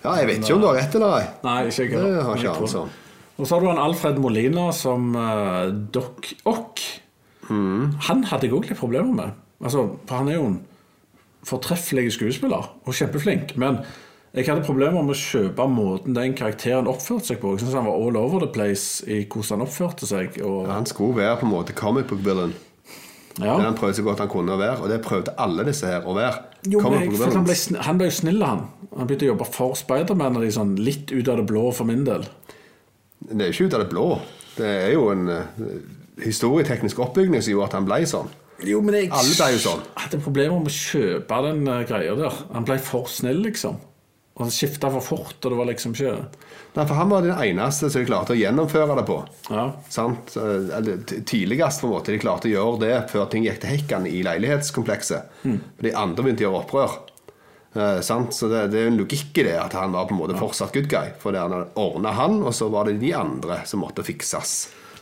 Ja, 0.00 0.16
Jeg 0.16 0.26
vet 0.30 0.42
ikke 0.42 0.56
om 0.56 0.64
du 0.64 0.68
har 0.70 0.78
rett 0.80 0.96
eller 0.96 1.16
ei. 1.18 1.28
Nei, 1.44 1.58
ikke 1.68 1.86
jeg 1.86 2.00
Det 2.00 2.24
har 2.24 2.40
ikke 2.40 2.80
om. 2.80 2.90
Og 3.40 3.46
så 3.48 3.54
har 3.54 3.62
du 3.62 3.70
han 3.70 3.80
Alfred 3.80 4.18
Molina 4.20 4.66
som 4.76 5.14
uh, 5.16 5.68
Doc 5.92 6.34
Ock. 6.48 6.82
Mm. 7.48 7.96
Han 8.08 8.24
hadde 8.28 8.48
jeg 8.48 8.56
òg 8.56 8.68
litt 8.68 8.80
problemer 8.80 9.12
med. 9.16 9.38
Altså, 9.64 9.86
for 10.08 10.20
han 10.20 10.28
er 10.28 10.38
jo 10.38 10.46
en 10.50 10.60
fortreffelig 11.48 12.12
skuespiller 12.16 12.68
og 12.84 12.96
kjempeflink. 12.96 13.56
Men 13.60 13.80
jeg 14.36 14.46
hadde 14.46 14.62
problemer 14.62 15.02
med 15.02 15.16
å 15.16 15.18
kjøpe 15.18 15.64
måten 15.72 16.14
den 16.14 16.36
karakteren 16.38 16.88
oppførte 16.90 17.32
seg 17.32 17.40
på. 17.42 17.56
Jeg 17.56 17.64
synes 17.64 17.78
han 17.80 17.88
var 17.88 17.96
all 17.98 18.18
over 18.20 18.44
the 18.44 18.50
place 18.52 19.02
i 19.08 19.24
hvordan 19.24 19.56
han 19.56 19.66
oppførte 19.66 20.06
seg. 20.06 20.36
Og, 20.44 20.68
Han 20.70 20.86
skulle 20.86 21.18
være 21.18 21.40
på 21.40 21.48
en 21.48 21.54
måte 21.56 21.76
comic 21.76 22.06
book 22.12 22.22
villain. 22.24 22.54
Ja. 23.38 23.54
Men 23.56 23.68
han 23.68 23.76
prøvde 23.78 24.00
så 24.00 24.04
godt 24.04 24.22
han 24.24 24.30
kunne 24.30 24.56
å 24.56 24.60
være, 24.60 24.80
og 24.82 24.90
det 24.90 24.98
prøvde 25.04 25.34
alle 25.40 25.64
disse 25.68 25.88
her 25.88 26.06
å 26.08 26.16
være. 26.16 26.48
Jo, 26.68 26.82
men 26.82 27.06
jeg, 27.06 27.14
han, 27.22 27.46
ble, 27.46 27.56
han 27.86 28.00
ble 28.00 28.08
jo 28.10 28.16
snill, 28.18 28.42
han. 28.44 28.66
Han 28.96 29.08
begynte 29.08 29.28
å 29.28 29.30
jobbe 29.30 29.46
for 29.48 29.78
Spiderman 29.78 30.36
og 30.40 30.48
sånn 30.52 30.74
litt 30.80 31.12
ut 31.14 31.30
av 31.30 31.40
det 31.40 31.46
blå 31.48 31.70
for 31.76 31.88
min 31.88 32.02
del. 32.08 32.26
Det 33.20 33.38
er 33.38 33.48
jo 33.48 33.54
ikke 33.54 33.70
ut 33.70 33.78
av 33.78 33.84
det 33.84 33.90
blå. 33.92 34.06
Det 34.56 34.68
er 34.68 34.92
jo 34.96 35.06
en 35.12 35.30
uh, 35.30 35.68
historieteknisk 36.24 37.00
oppbygning 37.04 37.44
som 37.44 37.54
gjorde 37.54 37.70
at 37.70 37.78
han 37.78 37.88
ble 37.88 38.00
sånn. 38.08 38.32
Jo, 38.66 38.82
men 38.84 38.98
jeg 38.98 39.08
Alle 39.16 39.36
ble 39.38 39.52
jo 39.54 39.60
sånn. 39.62 39.84
hadde 40.02 40.20
problemer 40.20 40.58
med 40.60 40.68
å 40.68 40.76
kjøpe 40.76 41.38
den 41.46 41.62
uh, 41.70 41.78
greia 41.88 42.16
der. 42.18 42.42
Han 42.52 42.66
ble 42.68 42.76
for 42.82 43.08
snill, 43.08 43.40
liksom. 43.46 43.78
Og 44.40 44.46
han 44.46 44.54
skifta 44.54 44.88
for 44.88 45.04
fort, 45.04 45.36
og 45.44 45.52
det 45.52 45.56
var 45.58 45.68
liksom 45.68 45.92
ikke 45.92 46.14
Nei, 46.70 46.84
for 46.86 46.94
han 46.94 47.10
var 47.10 47.24
den 47.26 47.34
eneste 47.34 47.90
som 47.90 48.00
de 48.00 48.06
klarte 48.08 48.32
å 48.32 48.38
gjennomføre 48.38 48.94
det 48.94 49.02
på. 49.08 49.16
Ja. 49.50 49.64
Sant? 49.90 50.36
Eh, 50.38 50.70
Eller 50.78 51.02
tidligst 51.04 51.82
på 51.82 51.88
en 51.88 51.94
måte 51.96 52.14
de 52.14 52.20
klarte 52.22 52.46
å 52.48 52.52
gjøre 52.52 52.80
det 52.84 52.96
før 53.10 53.26
ting 53.28 53.44
gikk 53.44 53.58
til 53.64 53.74
hekken 53.74 54.06
i 54.06 54.22
leilighetskomplekset. 54.24 55.42
Mm. 55.42 55.58
De 55.82 55.92
andre 55.98 56.24
begynte 56.24 56.46
å 56.46 56.46
gjøre 56.46 56.62
opprør. 56.62 56.94
Eh, 57.74 57.98
sant? 58.06 58.32
Så 58.38 58.48
det, 58.48 58.68
det 58.70 58.84
er 58.84 58.92
en 58.92 59.02
logikk 59.02 59.42
i 59.42 59.48
det 59.50 59.58
at 59.58 59.74
han 59.76 59.98
var 59.98 60.06
på 60.06 60.14
en 60.14 60.22
måte 60.22 60.38
fortsatt 60.38 60.72
good 60.78 60.88
guy. 60.94 61.10
For 61.18 61.34
det 61.34 61.42
han 61.42 61.68
ordna 61.74 62.14
han, 62.16 62.38
og 62.46 62.54
så 62.54 62.70
var 62.72 62.86
det 62.86 63.00
de 63.02 63.12
andre 63.18 63.60
som 63.66 63.82
måtte 63.82 64.06
fikses. 64.06 64.56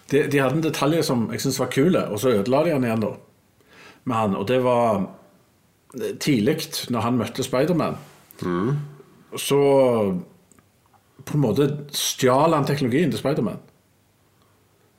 De, 0.08 0.24
de 0.24 0.40
hadde 0.40 0.62
en 0.62 0.68
detalj 0.70 1.04
som 1.04 1.28
jeg 1.34 1.44
syntes 1.44 1.60
var 1.60 1.74
kule, 1.76 2.08
og 2.08 2.24
så 2.24 2.32
ødela 2.32 2.64
de 2.64 2.78
han 2.78 2.88
igjen, 2.88 3.04
da. 3.04 3.12
Med 4.08 4.22
han, 4.24 4.40
og 4.40 4.48
det 4.48 4.62
var 4.64 5.04
tidlig, 6.16 6.62
når 6.88 7.04
han 7.04 7.20
møtte 7.20 7.44
Spiderman. 7.44 8.00
Så 9.36 9.58
på 11.28 11.36
en 11.36 11.42
måte 11.42 11.68
stjal 11.92 12.54
han 12.56 12.66
teknologien 12.68 13.10
til 13.12 13.20
Spiderman. 13.20 13.60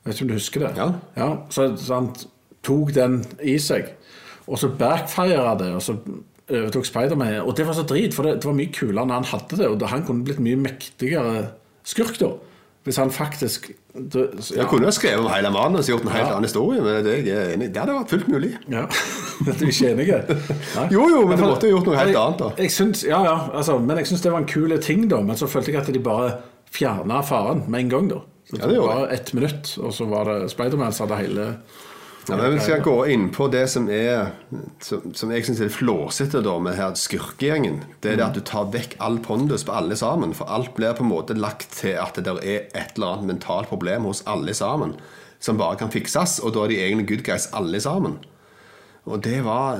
Vet 0.05 0.15
ikke 0.15 0.25
om 0.25 0.31
du 0.31 0.37
husker 0.37 0.65
det? 0.65 0.89
Ja. 1.17 1.29
så, 1.49 1.71
så 1.77 2.01
han 2.01 2.11
tok 2.65 2.93
den 2.95 3.21
i 3.41 3.57
seg, 3.61 3.93
og 4.47 4.59
så 4.61 4.69
backfira 4.77 5.55
det, 5.59 5.71
og 5.77 5.81
så 5.83 5.95
overtok 6.49 6.87
Spiderman. 6.87 7.39
Og 7.43 7.55
det 7.57 7.65
var 7.67 7.77
så 7.77 7.85
drit, 7.87 8.15
for 8.15 8.27
det, 8.27 8.39
det 8.41 8.49
var 8.49 8.57
mye 8.57 8.73
kulere 8.73 9.05
når 9.05 9.21
han 9.21 9.31
hadde 9.33 9.59
det, 9.59 9.69
og 9.69 9.89
han 9.91 10.05
kunne 10.07 10.25
blitt 10.27 10.41
mye 10.43 10.59
mektigere 10.59 11.49
skurk 11.87 12.19
da. 12.21 12.33
Hvis 12.89 12.97
han 12.97 13.11
faktisk 13.13 13.67
ja. 13.69 14.21
Jeg 14.55 14.65
kunne 14.71 14.87
jo 14.87 14.91
skrevet 14.95 15.21
om 15.21 15.27
hele 15.29 15.49
manuset 15.53 15.91
og 15.93 15.99
gjort 15.99 16.07
en 16.07 16.13
helt 16.15 16.23
Ja. 16.25 16.31
annen 16.33 16.47
historie, 16.47 16.81
men 16.81 17.03
det, 17.05 17.13
er 17.29 17.51
enig. 17.53 17.67
det 17.73 17.81
hadde 17.83 17.93
vært 17.99 18.13
fullt 18.15 18.27
mulig. 18.33 18.49
Ja, 18.71 18.85
Dette 19.45 19.65
er 19.67 19.69
ikke 19.69 19.91
enige 19.91 20.15
Jo, 20.95 21.03
jo, 21.11 21.19
men 21.29 21.37
du 21.37 21.43
måtte 21.45 21.69
jo 21.69 21.75
gjort 21.77 21.89
noe 21.91 21.99
helt 21.99 22.13
jeg, 22.15 22.17
annet, 22.21 22.39
da. 22.41 22.49
Jeg 22.63 22.73
syns, 22.73 23.03
ja, 23.05 23.19
ja, 23.27 23.35
altså, 23.53 23.77
men 23.83 24.01
jeg 24.01 24.09
syns 24.09 24.23
det 24.25 24.31
var 24.33 24.41
en 24.41 24.49
kul 24.49 24.73
ting, 24.81 25.05
da. 25.11 25.19
Men 25.21 25.37
så 25.37 25.49
følte 25.51 25.73
jeg 25.75 25.81
at 25.83 25.91
de 25.93 26.01
bare 26.01 26.31
fjerna 26.73 27.21
faren 27.25 27.61
med 27.67 27.85
en 27.85 27.93
gang, 27.93 28.09
da. 28.15 28.23
Så 28.49 28.57
Ja, 28.57 28.71
det 28.71 28.79
bare 28.81 29.11
ett 29.13 29.33
minutt, 29.37 29.75
og 29.83 29.93
så 29.93 30.09
var 30.09 30.25
det 30.31 30.49
Spiderman 30.49 30.93
som 30.95 31.05
hadde 31.09 31.21
hele 31.27 31.47
Ja, 32.27 32.37
men 32.37 32.53
Vi 32.53 32.59
skal 32.59 32.81
gå 32.83 32.95
inn 33.09 33.29
på 33.33 33.47
det 33.51 33.63
som 33.71 33.87
er 33.89 34.33
Som, 34.83 35.13
som 35.15 35.31
jeg 35.31 35.45
syns 35.47 35.61
er 35.63 35.71
flåsete 35.73 36.41
med 36.61 36.75
her 36.75 36.93
skurkegjengen. 36.95 37.83
Det 38.01 38.11
er 38.11 38.19
det 38.19 38.25
at 38.25 38.37
du 38.37 38.41
tar 38.41 38.71
vekk 38.73 38.97
all 38.99 39.19
pondus 39.19 39.63
på 39.63 39.71
alle 39.71 39.95
sammen. 39.95 40.33
For 40.33 40.45
alt 40.45 40.75
blir 40.75 40.93
på 40.93 41.03
en 41.03 41.13
måte 41.13 41.37
lagt 41.37 41.71
til 41.79 41.97
at 41.99 42.15
det 42.15 42.27
er 42.27 42.67
et 42.73 42.95
eller 42.95 43.15
annet 43.15 43.33
mentalt 43.33 43.69
problem 43.69 44.05
hos 44.09 44.23
alle 44.27 44.53
sammen. 44.53 44.95
Som 45.39 45.57
bare 45.57 45.77
kan 45.79 45.91
fikses, 45.91 46.39
og 46.43 46.53
da 46.53 46.65
er 46.65 46.73
de 46.73 46.81
egentlig 46.83 47.07
good 47.07 47.23
guys 47.23 47.47
alle 47.53 47.79
sammen. 47.79 48.19
Og 49.05 49.23
det 49.23 49.43
var 49.45 49.79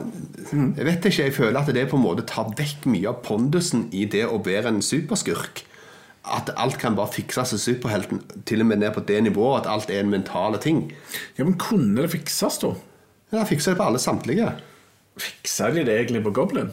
Jeg 0.52 0.86
vet 0.86 1.06
ikke, 1.06 1.24
jeg 1.24 1.34
føler 1.34 1.60
at 1.60 1.74
det 1.74 1.90
på 1.90 1.98
en 1.98 2.04
måte 2.04 2.26
tar 2.26 2.54
vekk 2.58 2.88
mye 2.90 3.10
av 3.12 3.22
pondusen 3.24 3.90
i 3.92 4.06
det 4.06 4.26
å 4.26 4.40
være 4.46 4.72
en 4.74 4.82
superskurk. 4.82 5.66
At 6.30 6.52
alt 6.58 6.78
kan 6.82 6.96
bare 6.98 7.10
fikses 7.14 7.54
av 7.56 7.62
superhelten, 7.62 8.22
til 8.46 8.62
og 8.62 8.70
med 8.70 8.84
ned 8.84 8.94
på 8.94 9.02
det 9.08 9.22
nivået 9.26 9.64
at 9.64 9.72
alt 9.74 9.90
er 9.90 10.04
en 10.04 10.12
mentale 10.14 10.60
ting. 10.62 10.84
Ja, 11.38 11.44
men 11.48 11.58
kunne 11.62 12.04
det 12.04 12.12
fikses, 12.14 12.60
da? 12.62 12.76
Ja, 13.34 13.44
fikser 13.50 13.74
det 13.74 13.80
på 13.82 13.88
alle 13.90 14.02
samtlige. 14.02 14.52
Fiksa 15.20 15.72
de 15.74 15.84
det 15.88 15.98
egentlig 15.98 16.24
på 16.24 16.34
Goblin? 16.38 16.70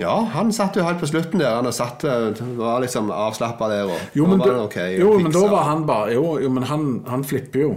Ja, 0.00 0.14
han 0.32 0.52
satt 0.52 0.78
jo 0.78 0.84
helt 0.86 1.00
på 1.02 1.08
slutten 1.10 1.42
der. 1.42 1.58
Han 1.58 1.72
satt, 1.76 2.04
eh, 2.08 2.40
var 2.56 2.80
liksom 2.80 3.10
avslappa 3.12 3.68
der. 3.68 3.90
Og, 3.90 4.16
Jo, 4.16 4.26
men, 4.26 4.38
da, 4.38 4.46
det 4.46 4.60
ok, 4.64 4.76
jo, 4.98 5.18
men 5.18 5.32
da 5.34 5.46
var 5.50 5.66
han 5.68 5.86
bare 5.86 6.14
Jo, 6.14 6.38
jo 6.40 6.48
men 6.48 6.62
han, 6.70 7.04
han 7.08 7.24
flipper 7.24 7.60
jo 7.60 7.74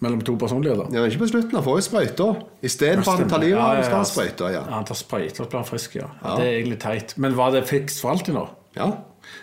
mellom 0.00 0.20
to 0.22 0.36
personligheter. 0.38 0.86
ja, 0.94 1.00
men 1.00 1.10
Ikke 1.10 1.24
på 1.24 1.30
slutten, 1.32 1.56
han 1.58 1.64
får 1.64 1.80
jo 1.80 1.86
sprøyta. 1.88 2.28
Istedenfor 2.62 3.12
at 3.16 3.18
han 3.24 3.32
tar 3.32 3.42
livet 3.42 3.58
av 3.58 3.74
ja, 3.80 3.82
skal 3.82 3.96
han 3.96 4.06
sprøyte. 4.06 4.52
Ja. 4.52 4.62
Ja, 4.62 4.74
han 4.76 4.86
tar 4.86 4.94
sprøyter 5.00 5.42
og 5.44 5.50
blir 5.50 5.66
frisk, 5.66 5.96
ja. 5.98 6.06
ja. 6.22 6.36
Det 6.38 6.46
er 6.46 6.52
egentlig 6.60 6.78
teit. 6.84 7.14
Men 7.18 7.34
var 7.36 7.50
det 7.56 7.64
fiks 7.66 8.00
for 8.00 8.14
alltid 8.14 8.38
nå? 8.38 8.46
ja. 8.78 8.92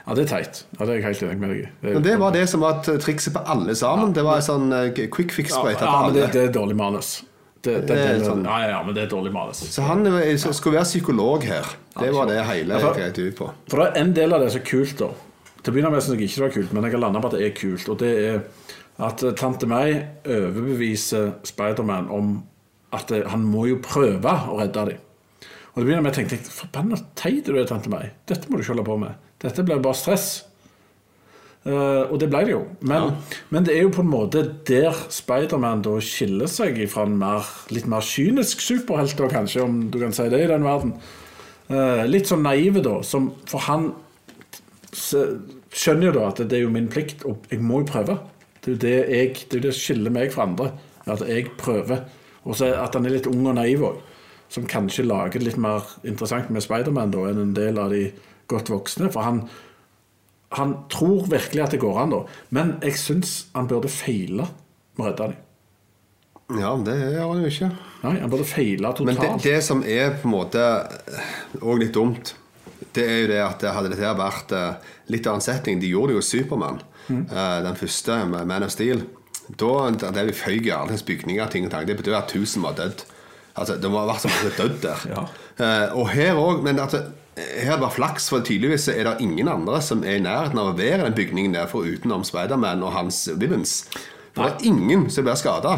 Ja, 0.08 0.14
det 0.18 0.26
er 0.26 0.30
teit. 0.38 0.64
Ja, 0.80 0.86
Det 0.86 0.90
er 0.90 0.96
jeg 1.00 1.04
helt 1.04 1.24
enig 1.24 1.38
med 1.40 1.50
deg. 1.50 1.70
Det 1.82 1.94
Men 1.94 2.04
det 2.04 2.18
var 2.20 2.32
det 2.32 2.44
som 2.50 2.62
var 2.62 2.82
trikset 2.86 3.34
på 3.34 3.42
alle 3.46 3.76
sammen. 3.76 4.14
Det 4.14 4.24
var 4.24 4.36
en 4.42 4.46
sånn 4.46 4.72
eh, 4.74 5.08
quick 5.10 5.32
fix-sprøyte 5.34 5.82
ja, 5.82 5.92
for 5.92 6.06
men 6.10 6.14
det, 6.14 6.24
alle. 6.24 6.32
det 6.34 6.44
er 6.50 6.54
dårlig 6.54 6.76
manus. 6.76 7.24
Det, 7.66 7.80
det, 7.88 7.96
Det 7.98 8.22
sånn- 8.28 8.44
ja, 8.46 8.60
ja, 8.62 8.68
ja, 8.76 8.84
men 8.86 8.94
det 8.94 9.04
er 9.04 9.10
dårlig 9.10 9.32
manus. 9.34 9.58
Så 9.74 9.82
han 9.82 10.06
så 10.38 10.54
skulle 10.54 10.78
være 10.78 10.86
psykolog 10.86 11.44
her. 11.44 11.66
Det 12.00 12.12
var 12.14 12.28
det 12.30 12.44
hele 12.46 12.74
Ja, 12.76 12.80
for- 12.80 12.94
greit 13.00 13.18
ut 13.18 13.36
på. 13.36 13.52
For 13.70 13.78
det 13.82 13.88
er 13.88 14.02
en 14.04 14.14
del 14.14 14.34
av 14.34 14.42
det 14.42 14.52
som 14.52 14.62
er 14.62 14.66
kult, 14.66 14.98
da. 15.00 15.08
Til 15.64 15.74
å 15.74 15.76
begynne 15.76 15.92
med 15.92 16.04
syns 16.06 16.20
jeg 16.20 16.30
ikke 16.30 16.36
det 16.36 16.44
var 16.46 16.54
kult, 16.54 16.74
men 16.74 16.84
jeg 16.84 16.92
har 16.94 17.00
landa 17.02 17.20
på 17.24 17.26
at 17.26 17.40
det 17.40 17.46
er 17.48 17.56
kult. 17.58 17.90
Og 17.90 17.98
det 17.98 18.12
er 18.30 18.42
at 19.00 19.24
eh, 19.24 19.32
tante 19.34 19.66
May 19.68 19.96
overbeviser 20.28 21.32
Spiderman 21.44 22.08
om 22.14 22.44
at 22.94 23.12
eh, 23.12 23.26
han 23.32 23.44
må 23.44 23.66
jo 23.70 23.80
prøve 23.84 24.30
å 24.50 24.60
redde 24.62 24.86
dem. 24.92 25.02
Og 25.74 25.82
det 25.82 25.88
begynner 25.90 26.04
med 26.06 26.14
at 26.14 26.20
jeg 26.22 26.30
tenkte 26.30 26.54
forbanna 26.56 27.00
teit 27.20 27.46
du 27.50 27.58
er, 27.58 27.66
tante 27.68 27.90
May. 27.92 28.12
Dette 28.30 28.48
må 28.48 28.58
du 28.58 28.64
ikke 28.64 28.76
holde 28.76 28.86
på 28.88 29.00
med. 29.02 29.16
Dette 29.44 29.66
blir 29.66 29.82
bare 29.84 29.98
stress. 29.98 30.46
Uh, 31.66 32.06
og 32.14 32.20
det 32.22 32.28
ble 32.30 32.44
det 32.46 32.54
jo. 32.54 32.62
Men, 32.86 33.16
men 33.50 33.66
det 33.66 33.74
er 33.74 33.88
jo 33.88 33.94
på 33.96 34.04
en 34.04 34.12
måte 34.12 34.44
der 34.70 34.94
Spiderman 35.10 35.82
da 35.86 35.96
skiller 36.04 36.50
seg 36.52 36.78
fra 36.92 37.08
en 37.08 37.16
mer, 37.18 37.48
litt 37.74 37.88
mer 37.90 38.06
kynisk 38.06 38.62
superhelt, 38.62 39.16
da, 39.18 39.30
kanskje, 39.32 39.64
om 39.66 39.80
du 39.90 39.98
kan 40.04 40.14
si 40.14 40.28
det 40.30 40.44
i 40.44 40.52
den 40.52 40.68
verden. 40.68 40.94
Uh, 41.66 42.06
litt 42.06 42.30
sånn 42.30 42.46
naive, 42.46 42.84
da. 42.86 43.00
Som, 43.06 43.32
for 43.50 43.66
han 43.66 43.90
skjønner 44.96 46.12
jo 46.12 46.14
da 46.20 46.28
at 46.30 46.44
det 46.46 46.60
er 46.60 46.68
jo 46.68 46.74
min 46.74 46.92
plikt, 46.92 47.26
og 47.26 47.50
jeg 47.50 47.66
må 47.66 47.82
jo 47.82 47.90
prøve. 47.96 48.20
Det 48.62 48.70
er 48.70 48.76
jo 48.76 48.84
det 48.84 48.94
jeg, 49.00 49.34
det 49.50 49.58
er 49.58 49.66
det 49.66 49.74
skiller 49.78 50.14
meg 50.14 50.32
fra 50.36 50.46
andre. 50.46 50.70
At 51.10 51.26
jeg 51.26 51.50
prøver. 51.58 52.06
Og 52.46 52.58
så 52.58 52.72
at 52.78 52.94
han 52.94 53.10
er 53.10 53.18
litt 53.18 53.30
ung 53.30 53.42
og 53.42 53.58
naiv 53.58 53.90
òg. 53.90 54.00
Som 54.54 54.70
kanskje 54.70 55.08
lager 55.10 55.42
det 55.42 55.50
litt 55.50 55.60
mer 55.62 55.82
interessant 56.06 56.54
med 56.54 56.62
Spiderman 56.62 57.14
enn 57.26 57.42
en 57.42 57.58
del 57.58 57.82
av 57.82 57.90
de 57.94 58.06
godt 58.52 58.72
voksne. 58.74 59.10
For 59.14 59.26
han, 59.26 59.42
han 60.58 60.76
tror 60.92 61.28
virkelig 61.32 61.66
at 61.66 61.76
det 61.76 61.82
går 61.84 62.00
an, 62.04 62.14
da. 62.16 62.22
Men 62.56 62.76
jeg 62.86 63.00
syns 63.02 63.36
han 63.56 63.70
burde 63.72 63.92
feile 63.92 64.48
med 64.96 65.04
å 65.04 65.10
redde 65.10 65.28
dem. 65.28 65.42
Ja, 66.62 66.76
det 66.78 66.96
gjør 67.02 67.32
han 67.32 67.42
jo 67.42 67.50
ikke. 67.50 67.72
Nei, 68.06 68.16
han 68.22 68.32
burde 68.32 68.48
feile 68.48 68.92
totalt. 68.94 69.08
Men 69.10 69.22
det, 69.22 69.30
det 69.48 69.62
som 69.66 69.82
er 69.82 70.18
på 70.20 70.30
en 70.30 70.36
måte 70.36 70.66
òg 71.62 71.82
litt 71.82 71.96
dumt, 71.96 72.36
det 72.96 73.06
er 73.06 73.22
jo 73.24 73.30
det 73.32 73.42
at 73.42 73.66
hadde 73.76 73.92
dette 73.92 74.12
vært 74.20 74.54
eh, 74.56 74.92
litt 75.12 75.28
annen 75.28 75.44
setting 75.44 75.82
De 75.82 75.90
gjorde 75.90 76.14
det 76.14 76.20
jo 76.20 76.26
Supermann, 76.26 76.80
mm. 77.08 77.24
den 77.66 77.80
første, 77.80 78.20
med 78.30 78.48
Man 78.50 78.68
of 78.68 78.74
Steel. 78.74 79.04
Da 79.60 79.90
det 79.94 80.26
vi 80.30 80.38
føyk 80.38 80.70
i 80.70 80.74
alle 80.74 80.98
bygninger, 81.08 81.50
ting 81.54 81.68
og 81.68 81.74
tang, 81.74 81.86
det 81.88 81.98
betyr 82.00 82.18
at 82.18 82.32
1000 82.34 82.66
var 82.66 82.78
dødd. 82.78 83.06
Altså, 83.56 83.78
Det 83.78 83.92
må 83.92 84.02
ha 84.02 84.10
vært 84.10 84.26
så 84.26 84.32
mange 84.32 84.54
dødd 84.58 84.80
der. 84.84 85.06
Ja. 85.12 85.26
Eh, 85.56 85.96
og 85.96 86.10
her 86.12 86.40
òg, 86.40 86.64
men 86.66 86.80
altså, 86.80 87.06
her 87.36 87.74
er 87.74 87.76
det 87.76 87.82
bare 87.84 87.96
flaks, 87.96 88.30
for 88.32 88.44
tydeligvis 88.46 88.88
er 88.94 89.04
det 89.08 89.18
ingen 89.26 89.50
andre 89.52 89.82
som 89.84 90.06
er 90.08 90.20
i 90.20 90.24
nærheten 90.24 90.60
av 90.62 90.72
å 90.72 90.78
være 90.78 91.02
i 91.02 91.08
den 91.10 91.18
bygningen 91.18 91.58
der, 91.58 91.68
utenom 91.68 92.24
Spiderman 92.28 92.84
og 92.86 92.96
hans 92.96 93.26
villains. 93.36 93.82
For 94.36 94.46
det 94.46 94.54
er 94.54 94.72
ingen 94.72 95.10
som 95.12 95.28
blir 95.28 95.38
skada. 95.40 95.76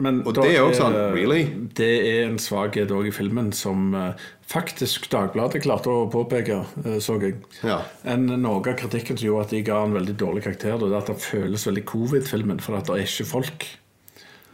Og 0.00 0.32
det 0.34 0.46
er 0.48 0.60
jo 0.62 0.70
sånn, 0.74 0.96
really? 1.12 1.42
Det 1.76 1.90
er 2.08 2.20
en 2.30 2.38
svakhet 2.40 2.92
òg 2.94 3.10
i 3.10 3.14
filmen 3.14 3.50
som 3.52 3.92
eh, 3.94 4.28
faktisk 4.48 5.10
Dagbladet 5.12 5.60
klarte 5.66 5.92
å 5.92 6.06
påpeke, 6.10 6.62
eh, 6.86 6.96
så 7.04 7.18
jeg. 7.20 7.36
Ja. 7.66 7.82
En, 8.08 8.24
noe 8.30 8.62
av 8.62 8.78
kritikken 8.80 9.20
som 9.20 9.28
gjorde 9.28 9.48
at 9.48 9.54
de 9.54 9.62
ga 9.66 9.82
en 9.84 9.98
veldig 9.98 10.16
dårlig 10.22 10.46
karakter, 10.46 10.78
det 10.80 10.88
er 10.88 10.98
at 11.02 11.12
det 11.12 11.18
føles 11.20 11.66
veldig 11.68 11.84
covid-filmen, 11.90 12.64
for 12.64 12.80
at 12.80 12.88
det 12.88 12.96
er 12.96 13.06
ikke 13.10 13.28
folk. 13.28 13.68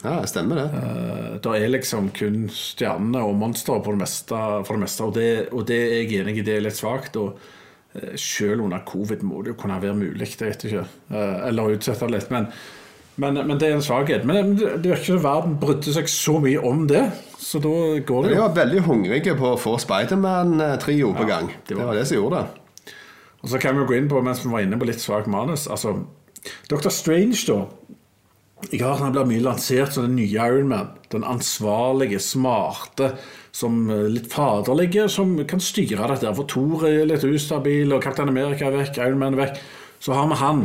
Ja, 0.04 0.20
det 0.20 0.28
stemmer 0.30 0.60
det. 0.60 0.66
Uh, 0.76 1.36
Det 1.42 1.52
er 1.62 1.70
liksom 1.72 2.10
kun 2.14 2.48
stjernene 2.52 3.22
og 3.24 3.34
monstre 3.40 3.78
meste, 3.96 4.40
for 4.66 4.74
det 4.76 4.82
meste 4.84 5.04
og, 5.04 5.14
det, 5.14 5.28
og 5.52 5.66
det 5.66 5.78
er 5.82 5.94
jeg 6.02 6.20
enig 6.22 6.38
i, 6.38 6.42
det 6.46 6.56
er 6.56 6.66
litt 6.66 6.76
svakt. 6.78 7.16
Og 7.16 7.38
uh, 7.96 8.16
selv 8.16 8.62
under 8.66 8.84
covid 8.86 9.22
må 9.26 9.42
det 9.42 9.54
jo 9.54 9.60
kunne 9.62 9.80
være 9.82 9.94
mulig, 9.96 10.28
det 10.38 10.50
vet 10.50 10.64
jeg 10.66 10.72
ikke. 10.72 10.88
Uh, 11.10 11.46
Eller 11.48 11.76
utsette 11.78 12.06
det 12.06 12.18
litt. 12.18 12.30
Men, 12.34 12.50
men, 13.16 13.40
men 13.48 13.58
det 13.58 13.70
er 13.70 13.78
en 13.78 13.82
svakhet. 13.86 14.26
Men 14.28 14.54
det 14.58 14.82
virker 14.84 15.00
ikke 15.00 15.14
som 15.16 15.24
verden 15.24 15.56
brydde 15.62 15.96
seg 15.96 16.10
så 16.12 16.36
mye 16.44 16.60
om 16.60 16.84
det, 16.90 17.06
så 17.40 17.58
da 17.64 17.72
går 18.04 18.26
det 18.26 18.34
De 18.34 18.36
jo. 18.36 18.42
var 18.44 18.54
veldig 18.60 18.84
hungrige 18.90 19.34
på 19.38 19.54
å 19.54 19.58
få 19.60 19.78
Spiderman-trio 19.80 21.14
på 21.16 21.24
gang. 21.28 21.50
det 21.68 21.78
var 21.78 21.94
det 21.96 22.04
som 22.10 22.18
gjorde 22.20 22.42
det. 22.44 22.92
Og 23.42 23.50
så 23.52 23.58
kan 23.62 23.76
vi 23.78 23.84
gå 23.86 23.94
inn 23.96 24.08
på, 24.10 24.20
mens 24.24 24.40
vi 24.44 24.50
var 24.50 24.64
inne 24.64 24.78
på 24.80 24.86
litt 24.88 24.98
svakt 25.00 25.28
manus 25.30 25.68
Altså, 25.70 25.92
Dr. 26.68 26.88
Strange, 26.90 27.38
da. 27.46 27.60
Jeg 28.64 28.80
har 28.80 28.96
han 28.98 29.12
blir 29.12 29.28
mye 29.28 29.44
lansert 29.44 29.92
som 29.92 30.06
den 30.06 30.16
nye 30.16 30.32
Iron 30.48 30.70
Man. 30.70 30.88
Den 31.12 31.26
ansvarlige, 31.28 32.18
smarte, 32.24 33.12
som 33.54 33.84
eh, 33.92 34.06
litt 34.10 34.30
faderlige, 34.32 35.06
som 35.12 35.36
kan 35.48 35.60
styre 35.62 36.08
dette. 36.10 36.32
For 36.38 36.48
Thor 36.48 36.86
er 36.88 37.04
litt 37.08 37.24
ustabil, 37.28 37.92
og 37.92 38.02
Kaptein 38.04 38.32
Amerika 38.32 38.70
er 38.70 38.78
vekk, 38.80 39.00
Iron 39.04 39.20
Man 39.20 39.36
er 39.36 39.44
vekk. 39.44 39.60
Så 40.02 40.16
har 40.16 40.28
vi 40.32 40.40
han. 40.40 40.64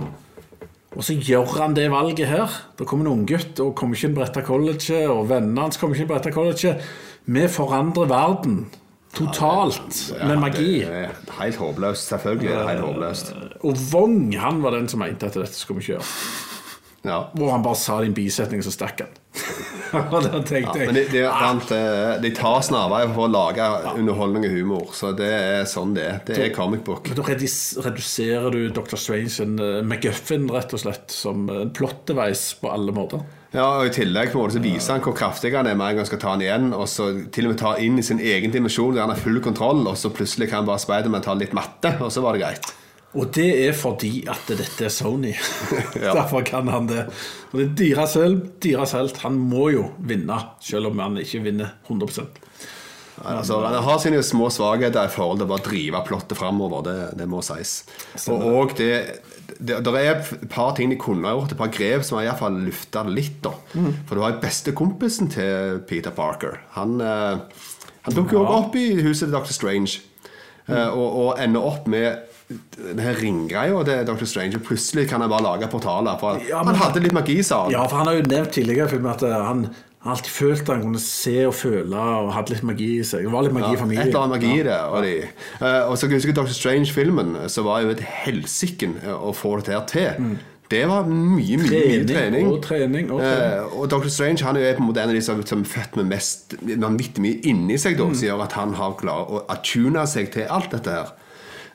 Og 0.92 1.06
så 1.08 1.16
gjør 1.16 1.58
han 1.60 1.76
det 1.76 1.90
valget 1.92 2.28
her. 2.28 2.52
Da 2.80 2.88
kommer 2.88 3.08
en 3.08 3.22
unggutt 3.22 3.60
og 3.64 3.76
kommer 3.80 3.96
ikke 3.96 4.10
inn 4.10 4.18
på 4.18 4.24
dette 4.24 4.44
colleget, 4.48 5.08
og 5.12 5.28
vennene 5.30 5.68
hans 5.68 5.80
kommer 5.80 5.96
ikke 5.96 6.08
inn 6.08 6.12
på 6.12 6.20
dette 6.20 6.36
colleget. 6.36 6.94
Vi 7.32 7.44
forandrer 7.52 8.10
verden 8.12 8.64
totalt 9.16 10.00
med 10.24 10.40
magi. 10.40 10.80
Det 10.88 11.04
er 11.04 11.36
helt 11.42 11.60
håpløst. 11.60 12.08
Selvfølgelig 12.12 12.52
er 12.52 12.64
det 12.64 12.70
helt 12.72 12.88
håpløst. 12.88 13.34
Og 13.68 13.86
Wong 13.92 14.32
han 14.40 14.64
var 14.64 14.76
den 14.76 14.88
som 14.92 15.04
mente 15.04 15.28
at 15.28 15.36
dette 15.36 15.56
skulle 15.56 15.80
vi 15.80 15.92
ikke 15.92 16.00
gjøre. 16.00 16.60
Ja. 17.02 17.32
Hvor 17.34 17.52
han 17.52 17.64
bare 17.66 17.80
sa 17.80 18.02
din 18.04 18.14
bisetning, 18.14 18.62
så 18.64 18.74
stakk 18.74 19.02
han. 19.02 19.18
Og 20.12 20.22
da 20.24 20.40
tenkte 20.46 20.86
Men 20.86 20.96
jeg 20.96 21.10
de, 21.10 21.18
de, 21.18 21.24
vent, 21.26 21.72
eh, 21.76 22.14
de 22.24 22.32
tar 22.36 22.62
snarveier 22.64 23.12
for 23.16 23.26
å 23.26 23.32
lage 23.32 23.66
underholdning 23.96 24.46
og 24.48 24.54
humor, 24.56 24.94
så 24.96 25.12
det 25.16 25.28
er 25.34 25.66
sånn 25.68 25.96
det 25.98 26.06
er. 26.08 26.22
Det 26.28 26.38
er 26.46 26.54
comic 26.56 26.86
book. 26.88 27.10
Men 27.10 27.20
Da 27.20 27.26
reduserer 27.28 28.56
du 28.56 28.62
Dr. 28.72 28.96
Strange 29.00 29.34
en 29.44 29.58
uh, 29.60 29.82
McGuffin 29.84 30.48
rett 30.54 30.76
og 30.78 30.84
slett 30.84 31.12
som 31.12 31.50
en 31.52 31.74
plotteveis 31.76 32.52
på 32.62 32.72
alle 32.72 32.96
måter. 32.96 33.24
Ja, 33.52 33.66
og 33.82 33.90
I 33.90 33.92
tillegg 33.92 34.32
på 34.32 34.40
en 34.40 34.46
måte 34.46 34.56
så 34.56 34.64
viser 34.64 34.96
han 34.96 35.02
hvor 35.04 35.16
kraftig 35.18 35.52
han 35.58 35.68
er 35.68 35.76
med 35.76 35.90
en 35.90 35.98
gang 35.98 36.06
han 36.06 36.08
skal 36.08 36.22
ta 36.22 36.36
han 36.38 36.44
igjen. 36.44 36.70
Og 36.72 36.86
så 36.88 37.10
til 37.36 37.50
og 37.50 37.56
med 37.56 37.60
ta 37.60 37.74
inn 37.84 38.00
i 38.00 38.06
sin 38.06 38.22
egen 38.24 38.54
dimensjon 38.54 38.96
der 38.96 39.04
han 39.04 39.12
har 39.12 39.20
full 39.20 39.42
kontroll, 39.44 39.84
og 39.92 39.98
så 40.00 40.14
plutselig 40.14 40.48
kan 40.54 40.68
bare 40.70 40.80
Spiderman 40.80 41.26
ta 41.26 41.36
litt 41.36 41.56
matte, 41.58 41.98
og 42.00 42.14
så 42.16 42.24
var 42.24 42.38
det 42.38 42.46
greit. 42.46 42.72
Og 43.12 43.28
det 43.36 43.50
er 43.66 43.74
fordi 43.76 44.22
at 44.32 44.48
dette 44.48 44.88
er 44.88 44.94
Sony. 44.94 45.34
Ja. 46.02 46.14
Derfor 46.16 46.46
kan 46.48 46.70
han 46.72 46.88
det. 46.88 47.04
Og 47.52 47.60
det 47.60 47.66
er 47.66 47.74
deres 47.76 48.14
selv, 48.16 48.46
deres 48.64 48.94
helt. 48.96 49.20
Han 49.26 49.36
må 49.38 49.70
jo 49.74 49.90
vinne, 50.00 50.38
selv 50.64 50.92
om 50.92 51.02
han 51.04 51.20
ikke 51.22 51.44
vinner 51.50 51.76
100% 51.90 52.40
Altså, 53.22 53.60
Han 53.62 53.84
har 53.84 54.00
sine 54.02 54.22
små 54.24 54.48
svakheter 54.50 55.06
i 55.06 55.12
forhold 55.12 55.38
til 55.38 55.46
å 55.46 55.52
bare 55.52 55.66
drive 55.68 56.00
plottet 56.08 56.40
framover. 56.40 56.82
Det, 56.88 56.96
det 57.20 57.28
må 57.30 57.44
sies. 57.46 57.84
Og, 58.32 58.42
og 58.42 58.74
det, 58.80 59.20
det, 59.60 59.78
det 59.86 59.94
er 60.00 60.16
et 60.16 60.48
par 60.50 60.72
ting 60.78 60.90
de 60.90 60.98
kunne 60.98 61.28
ha 61.28 61.36
gjort, 61.36 61.54
et 61.54 61.60
par 61.60 61.70
grep 61.76 62.08
som 62.08 62.18
har 62.18 62.26
i 62.26 62.32
hvert 62.32 62.42
fall 62.42 62.58
lufta 62.66 63.04
litt. 63.06 63.38
da 63.44 63.54
For 64.08 64.18
du 64.18 64.24
har 64.26 64.40
bestekompisen 64.42 65.30
til 65.36 65.84
Peter 65.90 66.16
Parker. 66.16 66.64
Han, 66.80 66.98
eh, 67.04 67.68
han 68.08 68.18
dukker 68.18 68.40
jo 68.40 68.48
opp 68.48 68.80
i 68.80 68.88
huset 69.04 69.28
til 69.28 69.38
Dr. 69.38 69.54
Strange. 69.54 70.02
mm. 70.66 70.74
og, 70.74 71.08
og 71.22 71.40
ender 71.42 71.68
opp 71.68 71.88
med 71.92 72.31
den 72.78 73.00
her 73.00 73.16
ringgreia 73.22 73.84
til 73.88 74.06
Dr. 74.08 74.26
Strange. 74.26 74.56
Og 74.58 74.64
plutselig 74.68 75.08
kan 75.10 75.22
han 75.22 75.30
bare 75.30 75.44
lage 75.44 75.70
portaler. 75.72 76.18
For 76.20 76.40
Ja, 76.50 76.64
men- 76.64 76.76
han 76.76 76.88
hadde 76.88 77.04
litt 77.04 77.14
magi, 77.14 77.42
sa 77.44 77.64
han. 77.64 77.72
Ja, 77.72 77.86
for 77.88 77.98
han 77.98 78.08
har 78.08 78.16
jo 78.16 78.22
nevnt 78.28 78.52
tidligere 78.52 78.86
i 78.88 78.90
filmen 78.96 79.12
at 79.12 79.24
eh, 79.24 79.46
han 79.46 79.66
har 80.02 80.16
alltid 80.16 80.32
følt 80.34 80.62
at 80.62 80.76
han 80.76 80.82
kunne 80.82 81.00
se 81.00 81.46
og 81.46 81.54
føle 81.54 81.94
og 81.96 82.32
hadde 82.34 82.50
litt 82.56 82.64
magi 82.64 83.00
i 83.00 83.04
seg. 83.04 83.22
Det 83.28 83.32
var 83.32 83.44
litt 83.44 83.54
magi 83.54 83.70
i 83.70 83.74
Et 83.74 83.80
familien. 83.80 84.08
eller 84.08 84.20
annet 84.24 84.36
magi 84.42 84.54
i 84.60 84.64
det. 84.64 84.80
Og, 84.90 85.04
de, 85.04 85.12
Eh, 85.62 85.84
og 85.90 85.98
så 85.98 86.08
kan 86.10 86.20
jeg 86.20 86.36
Dr. 86.36 86.48
Strange-filmen, 86.58 87.36
så 87.48 87.64
var 87.64 87.82
jo 87.84 87.90
et 87.90 88.00
helsiken 88.26 88.96
eh, 89.04 89.14
å 89.14 89.34
få 89.36 89.58
det 89.64 89.74
her 89.76 89.86
til. 89.86 90.38
Det 90.72 90.86
var 90.88 91.04
mye, 91.04 91.58
mye, 91.60 91.68
mye 91.68 91.68
Trening 91.68 92.08
trening. 92.08 92.48
og 92.48 92.62
trening 92.64 93.10
og 93.12 93.20
trening. 93.20 93.54
Eh, 93.60 93.78
og 93.78 93.90
Dr. 93.92 94.08
Strange 94.08 94.42
han 94.48 94.56
er 94.56 94.70
jo 94.72 94.78
på 94.78 94.82
en 94.86 94.88
måte 94.88 95.02
en 95.04 95.10
av 95.10 95.16
de 95.16 95.22
som 95.22 95.42
som 95.46 95.60
er 95.62 95.66
født 95.66 95.98
med 95.98 96.06
mest 96.08 96.56
vanvittig 96.64 97.20
mye 97.20 97.42
inni 97.52 97.78
seg, 97.78 97.98
da, 98.00 98.06
som 98.14 98.24
gjør 98.28 98.44
at 98.46 98.54
han 98.54 98.74
har 98.74 98.94
klart 98.98 99.30
å 99.30 99.42
attune 99.52 100.08
seg 100.08 100.32
til 100.32 100.48
alt 100.50 100.72
dette 100.72 100.90
her. 100.90 101.12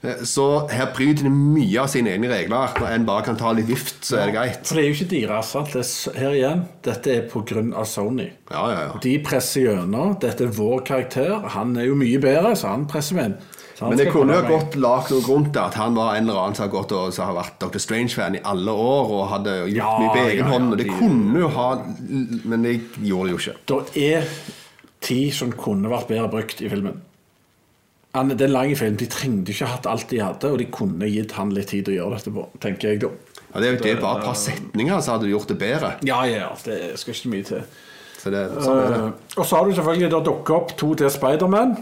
Eh, 0.04 0.22
Så 0.24 0.68
her 0.70 0.90
bryter 0.94 1.24
de 1.24 1.30
mye 1.30 1.80
av 1.80 1.88
sine 1.88 2.10
egne 2.12 2.28
regler. 2.28 2.68
Når 2.78 2.92
en 2.94 3.06
bare 3.08 3.24
kan 3.24 3.36
ta 3.36 3.52
litt 3.56 3.66
vift, 3.68 4.02
så 4.04 4.18
er 4.20 4.26
det 4.26 4.34
greit. 4.36 4.66
For 4.66 4.74
det 4.76 4.84
er 4.84 4.88
jo 4.90 4.96
ikke 5.04 5.10
deres. 5.14 5.50
sant? 5.54 5.74
Er, 5.74 6.20
her 6.20 6.36
igjen, 6.36 6.64
dette 6.82 7.06
er 7.16 7.28
pga. 7.32 7.84
Sony. 7.84 8.30
Ja, 8.50 8.64
ja, 8.70 8.80
ja. 8.90 8.98
De 9.02 9.18
presser 9.24 9.66
gjennom. 9.70 10.18
Dette 10.20 10.44
er 10.44 10.52
vår 10.56 10.84
karakter. 10.84 11.48
Han 11.56 11.76
er 11.76 11.86
jo 11.88 11.94
mye 11.98 12.18
bedre, 12.20 12.54
så 12.56 12.68
han 12.74 12.86
presser 12.86 13.16
med 13.16 13.38
Men 13.80 13.98
det 13.98 14.06
kunne 14.12 14.32
jo 14.32 14.44
godt 14.48 14.74
lagt 14.80 15.10
noe 15.12 15.20
grunn 15.20 15.50
til 15.52 15.60
at 15.60 15.74
han 15.76 15.94
var 15.94 16.14
en 16.16 16.24
eller 16.28 16.38
annen 16.40 16.54
som 16.56 16.64
har 16.64 16.72
gått 16.72 16.92
og 16.96 17.10
som 17.12 17.26
har 17.28 17.34
vært 17.42 17.58
Dr. 17.60 17.76
Strange-fan 17.78 18.38
i 18.38 18.40
alle 18.42 18.72
år 18.72 19.10
og 19.12 19.26
hadde 19.34 19.56
gjort 19.68 19.76
Ja, 19.76 19.90
mye 20.00 20.12
på 20.14 20.22
egen 20.22 20.38
ja, 20.38 20.44
ja, 20.46 20.52
hånd. 20.52 20.70
Og 20.72 20.78
det 20.78 20.86
de- 20.86 20.94
kunne 20.96 21.42
jo 21.42 21.48
ha 21.48 21.66
Men 22.48 22.62
det 22.64 22.72
gjorde 23.04 23.28
det 23.28 23.34
jo 23.34 23.42
ikke. 23.42 23.56
Det 23.66 24.02
er 24.14 24.24
tid 25.00 25.34
som 25.36 25.52
kunne 25.52 25.90
vært 25.92 26.08
bedre 26.08 26.30
brukt 26.32 26.62
i 26.64 26.68
filmen. 26.72 27.02
Han, 28.16 28.32
den 28.32 28.52
lange 28.54 28.76
filmen. 28.78 28.98
De 29.00 29.08
trengte 29.12 29.52
ikke 29.52 29.68
hatt 29.70 29.88
alt 29.90 30.08
de 30.10 30.22
hadde, 30.22 30.50
og 30.50 30.60
de 30.60 30.68
kunne 30.72 31.08
gitt 31.12 31.36
han 31.36 31.52
litt 31.54 31.70
tid 31.74 31.90
å 31.92 31.96
gjøre 31.96 32.18
dette 32.18 32.32
på, 32.34 32.46
tenker 32.62 32.94
jeg 32.94 33.02
da. 33.04 33.12
Ja, 33.52 33.62
det 33.62 33.68
er 33.68 33.74
jo 33.76 33.82
det 33.84 33.90
er 33.94 34.00
bare 34.02 34.20
et 34.20 34.28
par 34.28 34.38
setninger 34.40 35.00
så 35.00 35.14
hadde 35.14 35.28
du 35.28 35.32
gjort 35.32 35.52
det 35.52 35.58
bedre. 35.60 35.94
Ja, 36.04 36.22
ja, 36.28 36.50
det 36.66 36.96
skal 37.00 37.16
ikke 37.16 37.32
mye 37.32 37.46
til. 37.46 37.62
Så 38.16 38.32
det, 38.32 38.42
sånn 38.64 38.80
er 38.82 38.92
det. 38.92 39.00
Uh, 39.00 39.36
og 39.36 39.46
så 39.46 39.58
har 39.58 39.68
du 39.68 39.76
selvfølgelig 39.76 40.12
da 40.12 40.22
dukket 40.26 40.54
opp 40.56 40.74
to 40.80 40.92
til 40.98 41.12
Spiderman. 41.14 41.76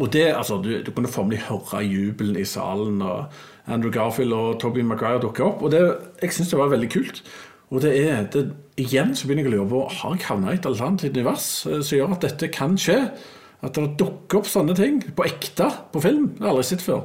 Og 0.00 0.08
det, 0.12 0.26
altså, 0.32 0.58
du, 0.64 0.74
du 0.84 0.90
kunne 0.90 1.10
formelig 1.12 1.44
høre 1.46 1.82
jubelen 1.84 2.38
i 2.40 2.48
salen. 2.48 3.00
Og 3.04 3.70
Andrew 3.70 3.92
Garfield 3.92 4.32
og 4.32 4.60
Tobey 4.60 4.84
Maguire 4.86 5.20
dukker 5.22 5.46
opp. 5.50 5.62
Og 5.62 5.72
det, 5.74 5.82
jeg 6.22 6.34
syns 6.34 6.52
det 6.52 6.60
var 6.60 6.72
veldig 6.72 6.90
kult. 6.92 7.22
Og 7.72 7.80
det 7.84 7.92
er, 8.02 8.24
det, 8.32 8.46
igjen 8.80 9.14
så 9.16 9.28
begynner 9.28 9.46
jeg 9.46 9.52
å 9.52 9.62
lure 9.62 9.70
på 9.70 9.78
Har 10.00 10.16
jeg 10.16 10.26
havna 10.28 10.52
i 10.52 10.58
et 10.58 10.66
alternativt 10.68 11.16
univers 11.16 11.46
eh, 11.68 11.80
som 11.80 11.96
gjør 11.96 12.16
at 12.18 12.26
dette 12.26 12.50
kan 12.52 12.76
skje? 12.80 12.98
At 13.62 13.76
det 13.78 13.92
dukker 14.00 14.40
opp 14.40 14.48
sånne 14.50 14.74
ting 14.78 15.00
på 15.14 15.26
ekte 15.26 15.68
på 15.92 16.02
film. 16.02 16.32
Det 16.34 16.42
har 16.42 16.50
jeg 16.50 16.54
aldri 16.56 16.68
sett 16.70 16.86
før. 16.86 17.04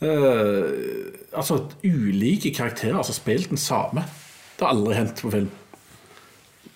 Uh, 0.00 1.10
altså 1.36 1.58
ulike 1.84 2.54
karakterer 2.56 3.02
som 3.02 3.12
har 3.12 3.18
spilt 3.18 3.50
den 3.52 3.60
samme. 3.60 4.06
Det 4.56 4.64
har 4.64 4.72
aldri 4.72 4.96
hendt 4.96 5.20
på 5.20 5.32
film. 5.34 5.50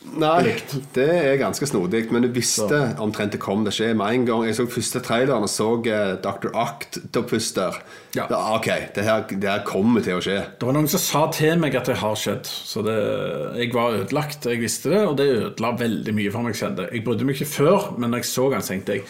Nei, 0.05 0.53
det 0.95 1.07
er 1.09 1.39
ganske 1.41 1.67
snodig, 1.67 2.05
men 2.13 2.23
du 2.23 2.29
visste 2.35 2.77
omtrent 3.03 3.33
det 3.35 3.41
kom 3.43 3.65
til 3.65 3.73
å 3.73 3.75
skje. 3.75 3.89
Med 3.99 4.13
en 4.19 4.27
gang 4.29 4.45
jeg 4.47 4.59
så 4.59 4.67
første 4.71 5.01
traileren 5.03 5.47
og 5.47 5.51
så 5.51 5.69
eh, 5.91 6.13
Dr. 6.23 6.53
Octopus 6.53 7.49
der 7.57 7.79
Ja. 8.15 8.27
da, 8.31 8.39
Ok, 8.59 8.69
det 8.95 9.03
her, 9.07 9.25
det 9.33 9.49
her 9.49 9.65
kommer 9.67 10.05
til 10.05 10.21
å 10.21 10.23
skje. 10.23 10.37
Det 10.61 10.69
var 10.69 10.77
noen 10.77 10.91
som 10.93 11.03
sa 11.03 11.25
til 11.35 11.59
meg 11.59 11.75
at 11.81 11.89
det 11.91 11.97
har 12.05 12.15
skjedd. 12.21 12.47
Så 12.47 12.85
det, 12.87 12.95
jeg 13.59 13.73
var 13.75 13.97
ødelagt, 14.03 14.45
jeg 14.47 14.61
visste 14.63 14.93
det, 14.93 15.03
og 15.09 15.17
det 15.19 15.31
ødela 15.41 15.73
veldig 15.81 16.15
mye 16.15 16.31
for 16.37 16.47
meg. 16.47 16.55
kjente 16.61 16.87
jeg. 16.87 17.01
Jeg 17.01 17.07
brydde 17.09 17.25
meg 17.31 17.41
ikke 17.41 17.53
før, 17.57 17.91
men 17.99 18.13
når 18.13 18.23
jeg 18.23 18.31
så 18.35 18.51
han, 18.53 18.63
tenkte 18.69 18.99
jeg 19.01 19.09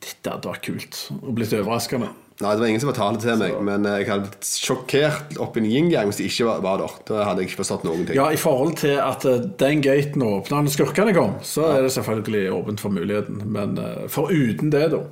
dette 0.00 0.32
hadde 0.32 0.50
vært 0.50 0.66
kult. 0.66 1.04
Og 1.20 1.32
blitt 1.36 1.54
overraskende. 1.56 2.10
Nei, 2.40 2.54
det 2.56 2.62
var 2.62 2.70
ingen 2.70 2.80
som 2.80 2.88
fortalte 2.88 3.20
det 3.20 3.34
til 3.34 3.40
meg, 3.42 3.56
men 3.68 3.84
eh, 3.84 3.98
jeg 4.00 4.08
hadde 4.08 4.30
blitt 4.30 4.48
sjokkert 4.48 5.34
opp 5.44 5.58
i 5.58 5.60
en 5.60 5.68
yin-gang 5.68 6.08
hvis 6.08 6.22
det 6.22 6.30
ikke 6.30 6.46
var, 6.48 6.62
var 6.64 6.80
der. 6.80 6.94
Da 7.10 7.24
hadde 7.28 7.44
jeg 7.44 7.50
ikke 7.50 7.60
forstått 7.60 7.84
noen 7.84 8.06
ting. 8.08 8.16
Ja, 8.16 8.30
i 8.32 8.40
forhold 8.40 8.78
til 8.80 8.96
at 8.96 9.26
eh, 9.28 9.42
den 9.60 9.84
gaten 9.84 10.24
åpna 10.24 10.62
når 10.64 10.72
skurkene 10.72 11.12
kom, 11.16 11.36
så 11.44 11.68
er 11.74 11.84
det 11.84 11.92
selvfølgelig 11.98 12.46
åpent 12.56 12.80
for 12.80 12.96
muligheten. 12.96 13.42
Men 13.44 13.76
uh, 13.76 14.06
foruten 14.08 14.72
det, 14.72 14.86
da. 14.94 15.02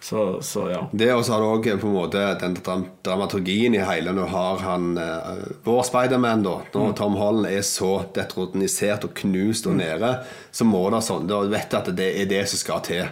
Så, 0.00 0.38
så 0.46 0.64
ja. 0.70 0.80
Det 0.96 1.10
også 1.12 1.34
har 1.34 1.42
du 1.42 1.50
også 1.50 1.76
på 1.82 1.88
en 1.90 1.96
måte 1.98 2.24
den 2.40 2.56
dramaturgien 3.04 3.74
i 3.74 3.82
hele 3.82 4.12
Nå 4.14 4.28
har 4.30 4.62
han 4.62 4.92
uh, 4.96 5.44
vår 5.66 5.84
Spiderman, 5.90 6.46
da. 6.46 6.56
Når 6.72 6.96
Tom 6.96 7.20
Holland 7.20 7.52
er 7.52 7.64
så 7.66 8.06
detronisert 8.16 9.04
og 9.04 9.12
knust 9.20 9.68
og 9.68 9.76
nede, 9.82 10.16
så 10.48 10.64
må 10.64 10.86
det 10.94 11.04
sånn 11.04 11.28
Da 11.28 11.44
vet 11.44 11.68
du 11.68 11.82
at 11.82 11.96
det 11.98 12.12
er 12.22 12.30
det 12.30 12.46
som 12.48 12.64
skal 12.64 12.86
til. 12.88 13.08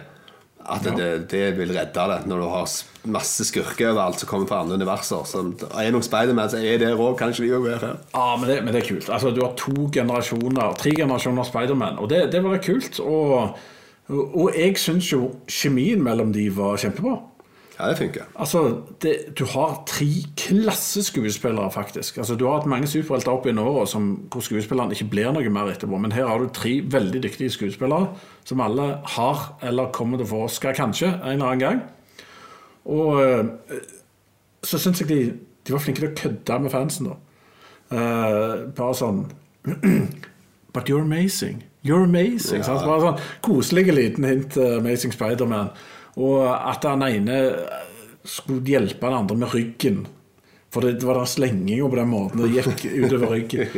At 0.67 0.83
det, 0.83 1.29
det 1.31 1.45
vil 1.57 1.71
redde 1.71 2.05
det. 2.11 2.19
Når 2.27 2.41
du 2.41 2.47
har 2.51 2.67
masse 3.07 3.45
skurker 3.47 3.91
overalt 3.93 4.19
som 4.19 4.29
kommer 4.29 4.49
fra 4.49 4.61
andre 4.63 4.75
universer. 4.79 5.23
Som, 5.29 5.53
er 5.71 5.93
noen 5.93 6.05
Spiderman, 6.05 6.51
så 6.51 6.59
er 6.59 6.81
det 6.81 6.91
òg. 6.95 7.15
Kan 7.19 7.31
ikke 7.31 7.45
de 7.45 7.55
òg 7.55 7.65
være 7.69 7.79
her? 7.85 8.03
Ja, 8.13 8.27
men 8.39 8.51
det, 8.51 8.57
men 8.65 8.75
det 8.75 8.83
er 8.83 8.89
kult. 8.89 9.09
Altså, 9.13 9.31
du 9.31 9.41
har 9.45 9.55
to 9.59 9.87
generasjoner, 9.93 10.75
tre 10.81 10.93
generasjoner 10.97 11.47
Spiderman, 11.47 12.01
og 12.03 12.11
det, 12.11 12.25
det 12.33 12.43
var 12.43 12.59
kult. 12.63 12.99
Og, 12.99 13.57
og 14.11 14.51
jeg 14.55 14.77
syns 14.81 15.11
jo 15.13 15.31
kjemien 15.47 16.03
mellom 16.03 16.35
de 16.35 16.49
var 16.55 16.79
kjempebra. 16.83 17.17
Ja, 17.79 17.89
det 17.89 17.97
funker. 17.97 18.21
Altså, 18.35 18.81
det, 19.01 19.37
Du 19.37 19.45
har 19.45 19.83
tre 19.87 20.05
klasseskuespillere, 20.37 21.71
faktisk. 21.71 22.17
Altså, 22.17 22.35
Du 22.35 22.47
har 22.47 22.59
hatt 22.59 22.65
mange 22.65 22.87
superhelter 22.87 23.31
opp 23.31 23.45
gjennom 23.45 23.67
åra 23.67 23.85
hvor 23.85 24.41
skuespillerne 24.41 24.91
ikke 24.91 25.09
blir 25.09 25.31
noe 25.31 25.49
mer 25.49 25.69
etterpå. 25.71 25.97
Men 25.97 26.11
her 26.11 26.25
har 26.25 26.39
du 26.39 26.49
tre 26.53 26.81
veldig 26.81 27.23
dyktige 27.23 27.49
skuespillere 27.49 28.07
som 28.45 28.61
alle 28.61 28.99
har 29.05 29.57
eller 29.61 29.91
kommer 29.91 30.17
til 30.17 30.25
å 30.25 30.29
få 30.29 30.43
Oscar 30.47 30.73
kanskje 30.73 31.07
en 31.07 31.37
eller 31.37 31.45
annen 31.45 31.59
gang. 31.59 31.81
Og 32.85 33.21
eh, 33.21 33.45
så 34.63 34.77
syns 34.77 35.01
jeg 35.01 35.09
de, 35.09 35.33
de 35.67 35.73
var 35.73 35.83
flinke 35.83 36.01
til 36.01 36.09
å 36.09 36.15
kødde 36.17 36.59
med 36.63 36.71
fansen, 36.71 37.11
da. 37.11 37.17
Uh, 37.87 38.67
bare 38.75 38.95
sånn 38.99 39.21
But 40.73 40.89
you're 40.89 41.01
amazing. 41.01 41.63
You're 41.87 42.03
amazing. 42.03 42.65
sant? 42.67 42.83
Bare 42.83 42.99
sånn 42.99 43.21
Koselig 43.45 43.93
liten 43.93 44.27
hint 44.27 44.49
til 44.57 44.75
Amazing 44.81 45.15
Spiderman. 45.15 45.71
Og 46.17 46.43
at 46.49 46.85
han 46.89 47.05
ene 47.05 47.41
skulle 48.27 48.65
hjelpe 48.67 49.05
den 49.05 49.19
andre 49.21 49.37
med 49.39 49.53
ryggen. 49.53 50.05
For 50.67 50.83
det, 50.83 50.99
var 51.07 51.15
den 51.15 51.29
slenginga 51.31 51.85
på 51.89 51.95
den 51.95 52.09
måten. 52.11 52.41
Det 52.43 52.49
gikk 52.57 52.81
utover 53.05 53.31
ryggen. 53.31 53.69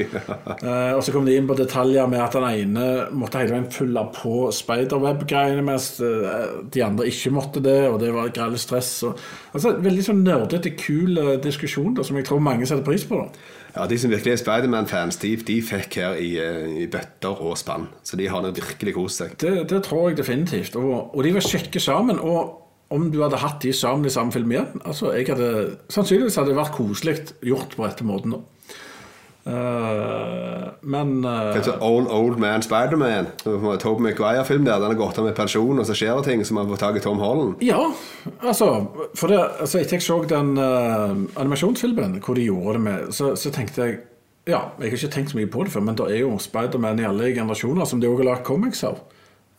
Eh, 0.59 0.91
og 0.91 0.99
så 1.05 1.13
kom 1.13 1.23
de 1.27 1.35
inn 1.37 1.47
på 1.47 1.55
detaljer 1.55 2.07
med 2.09 2.19
at 2.19 2.33
den 2.35 2.45
ene 2.49 2.85
måtte 3.15 3.39
hele 3.39 3.53
veien 3.53 3.67
fylle 3.71 4.01
på 4.15 4.49
spiderweb-greiene, 4.53 5.61
mens 5.65 5.91
eh, 6.03 6.49
de 6.73 6.83
andre 6.83 7.07
ikke 7.07 7.31
måtte 7.31 7.61
det, 7.63 7.77
og 7.87 7.99
det 8.01 8.09
var 8.15 8.33
greit 8.35 8.59
stress. 8.59 8.89
Og, 9.07 9.21
altså, 9.53 9.75
veldig 9.85 10.03
sånn 10.09 10.25
nerdete, 10.25 10.73
kul 10.79 11.21
eh, 11.21 11.37
diskusjon 11.43 11.95
da, 11.95 12.05
som 12.05 12.19
jeg 12.19 12.27
tror 12.27 12.43
mange 12.43 12.67
setter 12.67 12.85
pris 12.85 13.05
på. 13.07 13.21
da. 13.21 13.58
Ja, 13.75 13.85
De 13.87 13.97
som 14.01 14.11
virkelig 14.11 14.33
er 14.33 14.41
Spiderman-fans, 14.41 15.19
de, 15.21 15.35
de 15.45 15.59
fikk 15.61 15.99
her 16.01 16.17
i, 16.17 16.31
eh, 16.41 16.83
i 16.83 16.87
bøtter 16.89 17.41
og 17.45 17.57
spann. 17.59 17.87
Så 18.03 18.17
de 18.17 18.27
har 18.29 18.47
virkelig 18.47 18.95
kost 18.95 19.21
seg. 19.21 19.35
Det, 19.41 19.69
det 19.69 19.83
tror 19.85 20.09
jeg 20.09 20.17
definitivt. 20.17 20.75
Og, 20.79 21.13
og 21.15 21.23
de 21.23 21.35
var 21.35 21.45
kjekke 21.45 21.81
sammen. 21.83 22.19
Og 22.19 22.55
om 22.89 23.11
du 23.13 23.21
hadde 23.21 23.37
hatt 23.37 23.61
de 23.61 23.73
sammen 23.75 24.09
i 24.09 24.13
samme 24.13 24.33
film 24.33 24.49
igjen 24.49 24.79
altså 24.81 25.11
jeg 25.13 25.27
hadde, 25.29 25.75
Sannsynligvis 25.93 26.39
hadde 26.39 26.49
det 26.49 26.57
vært 26.57 26.73
koselig 26.73 27.13
gjort 27.45 27.75
på 27.77 27.85
dette 27.85 28.07
måten. 28.07 28.33
da. 28.33 28.79
Eh, 29.45 30.67
men 30.81 31.25
uh, 31.25 31.53
Kanskje 31.53 31.77
Old 31.81 32.07
Old 32.11 32.39
Man 32.39 32.61
Spiderman. 32.61 33.27
Tobe 33.79 34.03
McGuire-film 34.03 34.65
der. 34.65 34.79
Den 34.79 34.91
har 34.91 34.99
gått 34.99 35.17
av 35.17 35.25
med 35.25 35.35
pensjon, 35.37 35.79
og 35.79 35.87
så 35.87 35.95
skjer 35.97 36.19
det 36.19 36.27
ting 36.27 36.43
som 36.45 36.59
har 36.59 36.67
fått 36.69 36.83
tak 36.83 36.99
i 36.99 37.03
Tom 37.03 37.21
Holland. 37.23 37.63
Ja, 37.63 37.81
altså, 38.41 38.69
for 39.17 39.31
det, 39.31 39.39
altså 39.63 39.79
Etter 39.79 39.97
jeg 39.97 40.05
så 40.05 40.19
den 40.29 40.53
uh, 40.59 41.15
animasjonsfilmen 41.39 42.19
hvor 42.25 42.37
de 42.37 42.49
gjorde 42.49 42.77
det 42.77 42.83
med, 42.89 43.09
så, 43.15 43.33
så 43.39 43.53
tenkte 43.55 43.85
jeg 43.85 43.99
Ja, 44.49 44.63
jeg 44.79 44.89
har 44.89 44.97
ikke 44.97 45.13
tenkt 45.13 45.33
så 45.33 45.37
mye 45.37 45.49
på 45.51 45.63
det 45.65 45.73
før, 45.73 45.83
men 45.85 45.97
det 45.99 46.07
er 46.09 46.23
jo 46.23 46.37
Spiderman 46.41 46.99
i 46.99 47.05
alle 47.05 47.33
generasjoner, 47.35 47.85
som 47.85 47.99
de 48.01 48.09
òg 48.09 48.23
har 48.23 48.31
lagd 48.31 48.47
comics 48.47 48.83
av. 48.87 49.01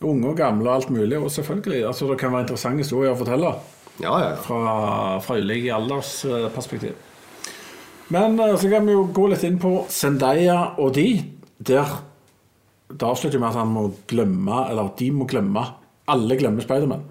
Unge 0.01 0.31
og 0.31 0.39
gamle 0.39 0.65
og 0.67 0.73
alt 0.75 0.89
mulig. 0.89 1.15
Og 1.19 1.29
selvfølgelig, 1.31 1.85
altså 1.87 2.09
det 2.09 2.17
kan 2.19 2.33
være 2.33 2.47
interessante 2.47 2.83
historier 2.83 3.13
å 3.13 3.19
fortelle 3.19 3.53
Ja, 4.01 4.11
ja, 4.17 4.31
ja. 4.31 4.35
fra, 4.41 5.19
fra 5.23 5.37
ulike 5.37 5.71
aldersperspektiv. 5.77 6.97
Men 8.11 8.39
eh, 8.39 8.55
så 8.59 8.69
kan 8.71 8.87
vi 8.87 8.95
jo 8.95 9.07
gå 9.15 9.27
litt 9.31 9.43
inn 9.47 9.59
på 9.61 9.73
Zendaya 9.91 10.59
og 10.81 10.95
de. 10.97 11.09
Der 11.61 11.99
Det 12.91 13.07
avslutter 13.07 13.39
med 13.39 13.49
at 13.53 13.61
han 13.61 13.71
må 13.71 13.85
glemme, 14.07 14.63
eller 14.69 14.89
de 14.99 15.11
må 15.15 15.27
glemme 15.29 15.61
Alle 16.11 16.35
glemmer 16.35 16.65
Spiderman. 16.65 17.05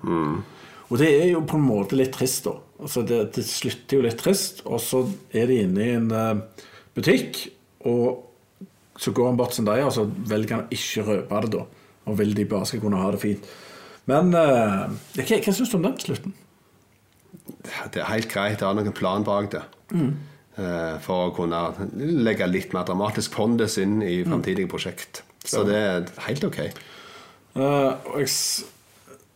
Og 0.91 0.99
det 0.99 1.09
er 1.09 1.29
jo 1.31 1.45
på 1.47 1.57
en 1.57 1.65
måte 1.65 1.97
litt 1.97 2.13
trist, 2.13 2.45
da. 2.45 2.57
Altså 2.83 3.05
det, 3.07 3.21
det 3.37 3.45
slutter 3.47 3.97
jo 3.97 4.03
litt 4.05 4.19
trist, 4.19 4.65
og 4.67 4.81
så 4.83 5.05
er 5.33 5.47
de 5.47 5.61
inne 5.63 5.85
i 5.85 5.95
en 5.95 6.09
uh, 6.11 6.67
butikk, 6.97 7.39
og 7.87 8.27
så 8.99 9.13
går 9.15 9.31
han 9.31 9.39
bort 9.39 9.55
til 9.55 9.63
Zendaya, 9.63 9.87
og 9.87 9.95
så 9.95 10.05
velger 10.05 10.57
han 10.57 10.67
å 10.67 10.75
ikke 10.75 11.07
røpe 11.07 11.43
det, 11.47 11.53
da. 11.55 11.63
Og 12.11 12.19
vil 12.19 12.35
de 12.35 12.49
bare 12.51 12.67
skal 12.67 12.83
kunne 12.83 13.01
ha 13.01 13.13
det 13.15 13.23
fint. 13.23 13.47
Men 14.11 14.35
uh, 14.35 14.91
hva, 15.15 15.25
hva 15.31 15.55
syns 15.55 15.71
du 15.71 15.79
om 15.79 15.87
den 15.87 15.97
slutten? 16.03 16.35
Det 17.95 18.01
er 18.01 18.09
helt 18.11 18.29
greit 18.31 18.59
Det 18.59 18.67
er 18.67 18.77
noen 18.77 18.97
plan 18.97 19.25
bak 19.25 19.51
det. 19.55 19.63
Eh, 19.95 20.11
For 21.05 21.29
å 21.29 21.35
kunne 21.37 21.61
legge 21.97 22.49
litt 22.51 22.75
mer 22.77 22.85
dramatisk 22.89 23.33
pondus 23.37 23.79
inn 23.81 24.01
i 24.05 24.21
framtidige 24.27 24.69
prosjekt. 24.71 25.23
Så 25.47 25.63
det 25.65 25.77
er 25.79 26.11
helt 26.27 26.45
ok. 26.45 26.59
Uh, 27.57 27.97
og, 28.13 28.19
jeg, 28.21 28.67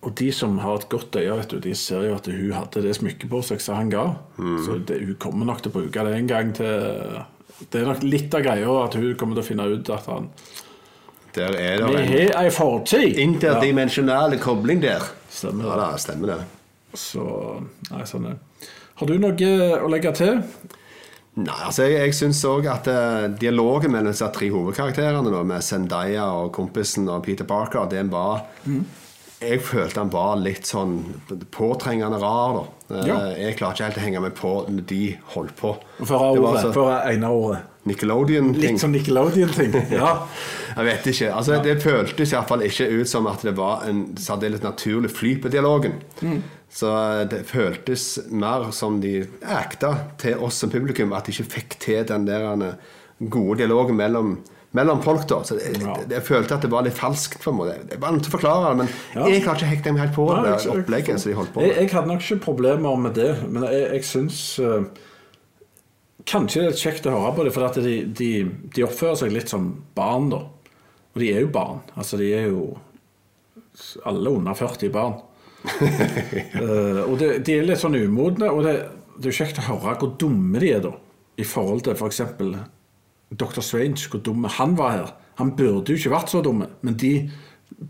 og 0.04 0.12
de 0.20 0.28
som 0.34 0.58
har 0.62 0.78
et 0.78 0.88
godt 0.92 1.16
øye, 1.18 1.38
vet 1.40 1.54
du, 1.54 1.58
de 1.64 1.72
ser 1.78 2.04
jo 2.06 2.18
at 2.18 2.28
hun 2.30 2.52
hadde 2.54 2.82
det 2.84 2.92
smykket 2.98 3.30
på 3.32 3.40
seg 3.46 3.62
som 3.64 3.78
han 3.80 3.90
ga. 3.92 4.04
Så 4.66 4.78
det, 4.86 5.00
hun 5.02 5.16
kommer 5.22 5.48
nok 5.48 5.64
til 5.64 5.72
å 5.72 5.78
bruke 5.78 6.04
det 6.06 6.18
en 6.18 6.28
gang 6.30 6.52
til 6.54 7.24
Det 7.70 7.80
er 7.80 7.88
nok 7.88 8.04
litt 8.04 8.34
av 8.34 8.44
greia 8.44 8.76
at 8.84 8.98
hun 8.98 9.16
kommer 9.18 9.38
til 9.38 9.44
å 9.44 9.48
finne 9.48 9.66
ut 9.70 9.90
at 9.94 10.06
han 10.10 10.28
Der 11.34 11.56
er 11.58 11.82
det 11.82 11.90
Vi 11.90 12.20
har 12.20 12.44
ei 12.44 12.52
fortid! 12.54 13.18
interdimensjonal 13.24 14.36
kobling 14.42 14.82
der. 14.84 15.02
Stemmer 15.32 15.72
Ja 15.72 15.80
da, 15.80 15.90
stemmer 15.98 16.34
det. 16.34 16.40
Så 16.94 17.24
Nei, 17.90 18.04
sånn 18.06 18.28
er 18.30 18.36
det. 18.36 18.70
Har 19.00 19.10
du 19.10 19.16
noe 19.18 19.52
å 19.82 19.90
legge 19.90 20.12
til? 20.14 20.42
Nei, 21.36 21.54
altså 21.66 21.82
Jeg, 21.88 21.96
jeg 21.98 22.14
syns 22.14 22.44
òg 22.46 22.68
at 22.70 22.86
uh, 22.86 23.24
dialogen 23.40 23.90
mellom 23.90 24.12
disse 24.12 24.28
tre 24.36 24.50
hovedkarakterene, 24.54 25.32
da, 25.34 25.40
med 25.42 25.64
Zendaya 25.66 26.28
og 26.30 26.52
kompisen 26.54 27.08
og 27.10 27.24
Peter 27.26 27.44
Parker, 27.48 27.88
den 27.90 28.12
var 28.12 28.44
Jeg 29.40 29.60
følte 29.66 29.98
han 30.00 30.12
var 30.14 30.38
litt 30.40 30.64
sånn 30.70 31.00
påtrengende 31.52 32.20
rar. 32.22 32.60
da 32.60 32.64
Eh, 32.90 33.06
Ja. 33.08 33.16
Jeg 33.32 33.56
klarte 33.56 33.80
ikke 33.80 33.84
helt 33.88 33.96
å 33.98 34.02
henge 34.04 34.20
meg 34.20 34.34
på 34.36 34.50
når 34.68 34.84
de 34.86 35.16
holdt 35.34 35.54
på. 35.56 35.70
For 36.04 36.20
ordet, 36.20 36.60
så 36.60 36.72
for 36.74 36.90
ene 37.08 37.30
ordet. 37.32 37.62
Nickelodeon-ting. 37.88 38.60
Litt 38.76 38.80
sånn 38.80 38.92
Nickelodeon-ting. 38.92 39.74
Ja. 39.98 40.26
Jeg 40.76 40.84
vet 40.88 41.06
ikke. 41.12 41.30
altså 41.36 41.58
Det 41.64 41.78
føltes 41.82 42.32
iallfall 42.32 42.64
ikke 42.66 42.88
ut 43.00 43.08
som 43.08 43.26
at 43.30 43.42
det 43.46 43.54
var 43.56 43.84
en 43.88 44.04
særdeles 44.20 44.62
naturlig 44.64 45.10
flyt 45.12 45.42
på 45.44 45.52
dialogen. 45.52 45.98
Så 46.74 46.90
det 47.30 47.44
føltes 47.46 48.18
mer 48.34 48.70
som 48.74 48.96
de 49.00 49.20
acta 49.46 49.92
til 50.18 50.40
oss 50.42 50.56
som 50.58 50.72
publikum, 50.72 51.12
at 51.14 51.28
de 51.28 51.32
ikke 51.36 51.52
fikk 51.60 51.76
til 51.84 52.02
den 52.08 52.24
der 52.26 52.48
eh, 52.66 52.74
gode 53.30 53.60
dialogen 53.60 53.94
mellom, 54.00 54.32
mellom 54.74 55.02
folk. 55.04 55.22
da 55.30 55.38
Så 55.46 55.54
det, 55.60 55.76
Ja. 55.80 55.94
det, 56.02 56.16
jeg 56.16 56.24
følte 56.26 56.54
at 56.56 56.62
det 56.66 56.70
var 56.72 56.82
litt 56.82 56.98
falskt. 56.98 57.38
på 57.44 57.50
en 57.52 57.56
måte 57.60 57.76
Det 57.86 57.94
er 57.94 58.02
vanskelig 58.02 58.26
å 58.32 58.36
forklare 58.38 58.72
det, 58.72 58.76
men 58.82 58.88
Ja. 59.14 59.28
jeg 59.30 59.42
klarte 59.44 59.62
ikke 59.62 59.70
hekte 59.76 59.92
meg 59.94 60.00
helt 60.02 60.16
på 60.16 60.26
Nei, 60.34 60.42
det 60.42 60.50
jeg- 60.50 60.66
jeg- 60.72 60.82
opplegget 60.82 61.20
som 61.20 61.30
de 61.30 61.36
holdt 61.38 61.52
på 61.54 61.60
Jeg, 61.62 61.68
med. 61.68 61.76
jeg 61.78 61.90
hadde 61.92 62.08
nok 62.08 62.20
ikke 62.22 62.40
problemer 62.44 62.96
med 62.98 63.14
det, 63.14 63.48
men 63.50 63.62
jeg, 63.62 63.90
jeg 63.92 64.02
syns 64.04 64.58
uh, 64.58 64.84
Kanskje 66.26 66.62
det 66.62 66.72
er 66.72 66.90
kjekt 66.90 67.06
å 67.06 67.10
høre 67.20 67.34
på 67.36 67.44
det, 67.44 67.52
for 67.52 67.80
de, 67.82 68.04
de, 68.06 68.28
de 68.74 68.82
oppfører 68.86 69.16
seg 69.16 69.32
litt 69.32 69.48
som 69.48 69.84
barn, 69.94 70.30
da. 70.30 70.38
Og 71.14 71.20
de 71.20 71.28
er 71.34 71.40
jo 71.42 71.48
barn. 71.48 71.82
Altså, 71.98 72.16
de 72.16 72.32
er 72.32 72.46
jo 72.48 72.78
alle 74.06 74.30
under 74.30 74.54
40 74.54 74.88
barn. 74.94 75.18
Eh, 76.54 77.00
og 77.08 77.18
det, 77.18 77.30
de 77.46 77.56
er 77.58 77.66
litt 77.66 77.80
sånn 77.80 77.96
umodne, 77.98 78.48
og 78.52 78.62
det, 78.66 78.74
det 79.18 79.28
er 79.28 79.32
jo 79.32 79.38
kjekt 79.44 79.58
å 79.62 79.66
høre 79.68 79.96
hvor 80.00 80.14
dumme 80.20 80.60
de 80.62 80.70
er, 80.76 80.82
da. 80.84 80.92
I 81.40 81.46
forhold 81.48 81.82
til 81.86 81.96
f.eks. 81.98 82.20
Dr. 83.34 83.60
Strange, 83.64 84.06
hvor 84.12 84.22
dumme 84.22 84.50
han 84.58 84.76
var 84.78 84.92
her. 84.94 85.08
Han 85.40 85.50
burde 85.58 85.90
jo 85.94 85.98
ikke 85.98 86.12
vært 86.14 86.30
så 86.30 86.42
dumme, 86.44 86.68
men 86.86 86.94
de 87.00 87.10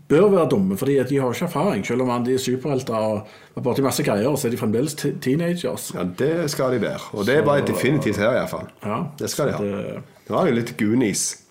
bør 0.09 0.31
være 0.33 0.47
dumme, 0.55 0.77
fordi 0.79 0.95
de 1.05 1.19
har 1.21 1.29
ikke 1.35 1.45
erfaring. 1.45 1.83
Selv 1.85 2.01
om 2.01 2.09
han- 2.09 2.23
de 2.25 2.33
er 2.33 2.41
superhelter 2.41 2.95
og 2.95 3.27
har 3.53 3.61
borti 3.67 3.83
masse 3.85 4.01
greier, 4.03 4.33
så 4.35 4.47
er 4.47 4.51
de 4.55 4.57
fremdeles 4.57 4.95
teenagers. 5.21 5.91
Ja, 5.93 6.03
Det 6.03 6.49
skal 6.49 6.71
de 6.73 6.81
være. 6.81 7.01
Og 7.13 7.25
det 7.25 7.45
var 7.45 7.61
definitivt 7.61 8.17
her, 8.17 8.31
iallfall. 8.33 8.67
Ja, 8.83 9.03
Det 9.19 9.29
skal 9.29 9.47
de 9.47 9.51
ha. 9.53 9.57
det- 9.63 10.03
Det 10.27 10.33
var 10.33 10.47
jo 10.47 10.53
litt 10.53 10.75
Goonies. 10.77 11.41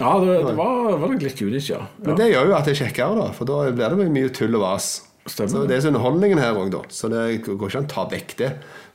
Ja, 0.00 0.18
det, 0.18 0.46
det 0.46 0.56
var, 0.56 0.96
var 0.96 1.08
litt 1.08 1.40
ja. 1.68 1.76
ja. 1.76 1.86
Men 2.06 2.16
det 2.16 2.32
gjør 2.32 2.46
jo 2.48 2.54
at 2.56 2.64
det 2.64 2.80
er 2.80 2.86
kjekkere, 2.86 3.14
da, 3.14 3.30
for 3.32 3.44
da 3.44 3.70
blir 3.70 3.96
det 3.96 4.10
mye 4.10 4.28
tull 4.32 4.54
og 4.54 4.62
vas. 4.62 5.02
Stemmer 5.26 5.48
Så 5.52 5.66
det. 5.68 5.76
er 5.76 5.80
så 5.84 5.90
underholdningen 5.92 6.38
her 6.42 6.56
òg, 6.58 6.70
da. 6.74 6.80
Så 6.90 7.08
det 7.12 7.42
går 7.46 7.54
ikke 7.68 7.78
an 7.78 7.86
å 7.86 7.92
ta 7.92 8.04
vekk 8.10 8.36
det. 8.40 8.52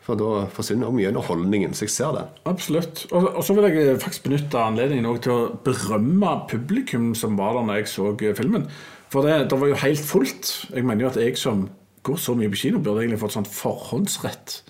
For 0.08 0.16
da 0.20 0.46
forsvinner 0.52 0.92
mye 0.96 1.10
underholdningen. 1.12 1.74
Så 1.76 1.84
jeg 1.86 1.92
ser 1.92 2.13
det. 2.16 2.26
Absolutt. 2.48 3.06
Og, 3.12 3.26
og 3.36 3.44
så 3.44 3.56
vil 3.58 3.68
jeg 3.76 3.98
faktisk 4.00 4.24
benytte 4.28 4.60
anledningen 4.60 5.18
til 5.24 5.32
å 5.34 5.50
berømme 5.66 6.34
publikum 6.52 7.10
som 7.16 7.36
var 7.40 7.54
der 7.58 7.68
når 7.68 7.82
jeg 7.82 7.90
så 7.92 8.10
eh, 8.16 8.34
filmen. 8.36 8.68
For 9.12 9.24
det, 9.28 9.50
det 9.52 9.60
var 9.60 9.68
jo 9.72 9.80
helt 9.84 10.04
fullt. 10.08 10.52
Jeg 10.76 10.84
mener 10.88 11.08
jo 11.08 11.12
at 11.12 11.20
jeg 11.20 11.36
som 11.40 11.66
går 12.08 12.20
så 12.24 12.36
mye 12.40 12.52
på 12.52 12.60
kino, 12.60 12.80
burde 12.80 13.04
egentlig 13.04 13.20
fått 13.20 13.36
sånn 13.36 13.48
forhåndsrett 13.52 14.62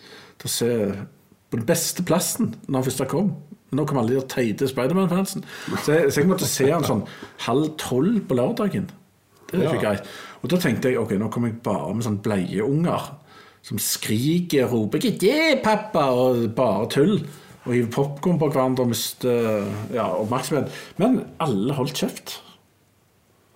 til 0.42 0.50
å 0.50 0.52
se 0.54 0.72
på 1.50 1.58
den 1.60 1.68
beste 1.70 2.04
plassen 2.06 2.56
når 2.68 2.80
han 2.82 2.88
først 2.90 3.06
kom. 3.12 3.30
Men 3.70 3.82
nå 3.82 3.86
kom 3.90 4.00
alle 4.02 4.16
de 4.18 4.24
teite 4.32 4.68
Spiderman-fansen. 4.70 5.44
Så, 5.84 5.98
så 6.10 6.22
jeg 6.22 6.30
måtte 6.30 6.48
se 6.50 6.70
han 6.72 6.86
sånn 6.88 7.04
halv 7.46 7.74
tolv 7.82 8.22
på 8.30 8.38
lørdagen. 8.40 8.90
Det 9.52 9.60
er 9.62 9.68
ikke 9.70 9.78
Ja. 9.78 9.82
greit. 9.86 10.10
Og 10.42 10.52
da 10.52 10.60
tenkte 10.62 10.92
jeg 10.92 11.02
ok, 11.02 11.16
nå 11.20 11.32
kommer 11.34 11.52
jeg 11.52 11.62
bare 11.66 11.94
med 11.96 12.06
sånn 12.06 12.22
bleieunger 12.24 13.12
som 13.68 13.80
skriker 13.82 14.68
og 14.68 14.74
roper 14.74 15.04
det, 15.04 15.62
pappa!' 15.64 16.12
og 16.16 16.56
bare 16.56 16.88
tull. 16.94 17.20
Og 17.68 17.74
hiver 17.74 17.92
popkorn 17.92 18.40
på 18.40 18.48
hverandre 18.48 18.86
og 18.86 18.94
mister 18.94 19.66
ja, 19.92 20.08
oppmerksomhet. 20.16 20.72
Men 21.02 21.26
alle 21.44 21.76
holdt 21.76 22.00
kjeft. 22.00 22.38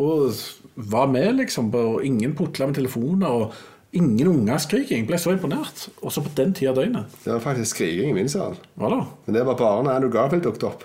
Og 0.04 0.34
var 0.76 1.08
med, 1.08 1.38
liksom. 1.40 1.70
Og 1.72 2.04
ingen 2.04 2.36
putla 2.36 2.68
med 2.68 2.76
telefoner. 2.76 3.30
Og 3.32 3.54
ingen 3.96 4.28
unger 4.28 4.60
skriking. 4.60 5.06
Jeg 5.06 5.08
ble 5.08 5.22
så 5.22 5.32
imponert. 5.32 5.88
Også 6.04 6.26
på 6.26 6.34
den 6.36 6.52
tida 6.52 6.74
av 6.74 6.82
døgnet. 6.82 7.16
Det 7.24 7.32
var 7.32 7.40
faktisk 7.46 7.78
skriking 7.78 8.12
i 8.12 8.18
min 8.20 8.32
sal. 8.32 8.60
Hva 8.76 8.92
da? 8.92 9.02
Men 9.26 9.40
det 9.40 9.46
var 9.48 9.60
bare 9.64 9.96
Andrew 9.96 10.12
Garfield 10.12 10.44
dukket 10.44 10.68
opp. 10.74 10.84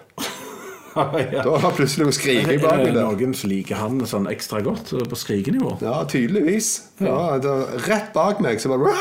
Ja. 0.96 1.42
Da 1.44 1.56
var 1.62 1.74
plutselig 1.76 2.08
noe 2.08 2.16
skriking 2.16 2.60
bak 2.60 2.66
bakgrunnen 2.66 2.96
der. 2.96 3.24
noen 3.24 3.34
liker 3.50 3.80
han 3.80 4.02
sånn 4.08 4.28
ekstra 4.32 4.62
godt 4.64 4.92
eh, 4.96 5.06
på 5.08 5.18
skrikenivå? 5.20 5.76
Ja, 5.84 5.98
tydeligvis. 6.08 6.70
Ja, 7.02 7.36
var 7.42 7.80
rett 7.86 8.12
bak 8.16 8.40
meg 8.44 8.62
så 8.62 8.72
bare 8.72 8.94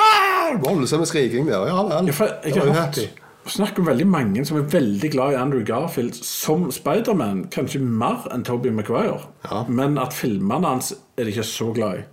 voldsom 0.64 1.06
skriking 1.08 1.48
der. 1.50 1.70
Ja 1.72 1.86
vel. 1.88 2.12
Ja, 2.12 2.34
jeg 2.44 2.60
har 2.60 2.76
hørt 2.82 3.06
snakk 3.46 3.78
om 3.80 3.86
veldig 3.86 4.08
mange 4.10 4.44
som 4.48 4.58
er 4.58 4.68
veldig 4.74 5.12
glad 5.14 5.36
i 5.36 5.40
Andrew 5.40 5.64
Garfield 5.66 6.18
som 6.18 6.68
Spiderman. 6.74 7.46
Kanskje 7.54 7.82
mer 7.82 8.26
enn 8.34 8.46
Toby 8.46 8.72
Maguire. 8.74 9.22
Ja. 9.46 9.64
Men 9.70 10.00
at 10.02 10.16
filmene 10.18 10.76
hans 10.76 10.94
er 11.18 11.28
de 11.28 11.34
ikke 11.34 11.46
så 11.48 11.72
glad 11.76 12.02
i. 12.02 12.06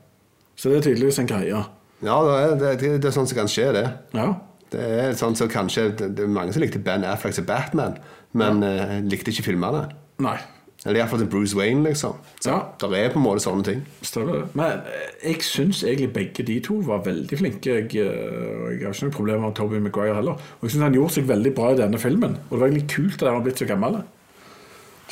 Så 0.57 0.71
det 0.71 0.83
er 0.83 0.89
tydeligvis 0.91 1.21
en 1.23 1.31
greie. 1.31 1.63
Ja, 2.03 2.17
det 2.27 2.39
er, 2.39 2.57
det, 2.61 2.73
det, 2.83 2.91
det 3.03 3.11
er 3.11 3.15
sånn 3.17 3.29
som 3.31 3.39
kan 3.39 3.51
skje, 3.51 3.69
det. 3.77 3.87
Ja. 4.17 4.29
Det 4.73 4.83
er 5.05 5.17
sånn 5.19 5.35
som 5.37 5.51
kanskje 5.53 5.91
Det 5.99 6.07
det 6.17 6.25
er 6.25 6.31
mange 6.33 6.55
som 6.55 6.63
likte 6.63 6.81
Ben 6.81 7.05
Affleck 7.05 7.37
som 7.37 7.45
Batman, 7.49 7.99
men 8.33 8.63
eh, 8.67 8.99
likte 9.05 9.31
ikke 9.33 9.45
filmene. 9.53 9.87
Nei. 10.23 10.39
Eller 10.85 10.99
iallfall 10.99 11.21
til 11.23 11.29
Bruce 11.31 11.55
Wayne, 11.55 11.85
liksom. 11.87 12.17
Så 12.43 12.51
Ja. 12.51 12.57
Det 12.83 12.99
er 12.99 13.13
på 13.13 13.21
en 13.21 13.27
måte 13.27 13.43
sånne 13.45 13.63
ting. 13.63 13.83
Stemmer 14.03 14.33
det. 14.41 14.47
Men 14.59 14.81
eh, 14.91 15.13
jeg 15.29 15.45
syns 15.47 15.85
egentlig 15.87 16.09
begge 16.17 16.43
de 16.49 16.57
to 16.61 16.81
var 16.83 17.05
veldig 17.07 17.39
flinke. 17.39 17.77
Jeg, 17.77 17.93
eh, 18.03 18.65
og 18.65 18.73
jeg 18.73 18.89
har 18.89 18.97
ikke 18.97 19.07
noe 19.07 19.15
problem 19.15 19.45
med 19.47 19.55
Toby 19.55 19.79
Maguire 19.85 20.17
heller. 20.19 20.33
Og 20.59 20.67
jeg 20.67 20.75
syns 20.75 20.83
han 20.89 20.97
gjorde 20.99 21.15
seg 21.15 21.29
veldig 21.31 21.53
bra 21.55 21.69
i 21.71 21.79
denne 21.79 22.01
filmen. 22.03 22.35
Og 22.49 22.57
det 22.57 22.61
var 22.65 22.67
egentlig 22.73 22.91
kult 22.97 23.23
at 23.23 23.29
han 23.31 23.39
var 23.39 23.47
blitt 23.47 23.63
så 23.63 23.69
gammel. 23.71 24.01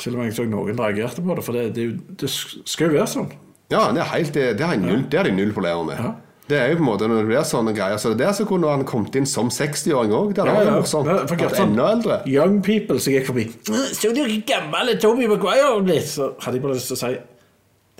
Selv 0.01 0.17
om 0.17 0.25
jeg 0.25 0.33
så 0.35 0.43
noen 0.49 0.75
reagerte 0.81 1.21
på 1.23 1.35
det. 1.37 1.45
For 1.45 1.53
det, 1.55 1.63
det, 1.75 1.83
er 1.83 1.89
jo- 1.93 2.17
det 2.19 2.29
skal 2.33 2.89
jo 2.89 2.97
være 2.97 3.07
sånn. 3.13 3.31
Ja, 3.71 3.85
det, 3.95 4.01
er 4.03 4.11
helt, 4.11 4.33
det, 4.35 4.45
det, 4.59 4.65
har 4.67 4.75
jeg 4.75 4.83
null, 4.83 5.05
det 5.07 5.19
har 5.21 5.29
de 5.29 5.31
null 5.37 5.53
problemer 5.55 5.87
med. 5.87 6.01
Ja. 6.03 6.11
Det 6.51 6.57
er 6.59 6.71
jo 6.73 6.77
på 6.81 6.83
en 6.83 6.89
måte 6.89 7.07
når 7.07 7.21
det 7.21 7.29
blir 7.31 7.45
sånne 7.47 7.73
greier 7.77 7.99
Så 8.01 8.11
det 8.11 8.19
der 8.25 8.33
så 8.35 8.45
kunne 8.49 8.69
han 8.73 8.83
kommet 8.87 9.15
inn 9.19 9.27
som 9.29 9.49
60-åring 9.53 10.11
òg. 10.17 10.33
Det 10.35 10.43
hadde 10.43 10.55
vært 10.65 10.79
morsomt. 10.81 11.07
Ja, 11.11 11.19
for 11.29 11.43
sånn, 11.55 11.71
enda 11.71 11.87
eldre. 11.95 12.17
Young 12.29 12.59
people 12.65 12.99
som 12.99 13.15
gikk 13.15 13.29
forbi. 13.31 13.47
Så 13.95 14.11
du 14.11 14.19
hvor 14.23 14.33
gammel 14.51 14.95
Toby 15.01 15.29
Maguire 15.31 15.77
blitt? 15.85 16.09
Så 16.11 16.33
hadde 16.43 16.59
jeg 16.59 16.65
bare 16.65 16.77
lyst 16.79 16.91
til 16.91 16.99
å 16.99 17.03
si 17.05 17.13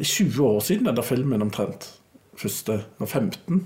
Det 0.02 0.08
er 0.08 0.12
20 0.18 0.44
år 0.50 0.60
siden 0.68 0.90
den 0.90 0.98
der 1.00 1.08
filmen 1.08 1.46
omtrent. 1.46 1.88
Første 2.42 2.82
var 3.00 3.08
15. 3.08 3.62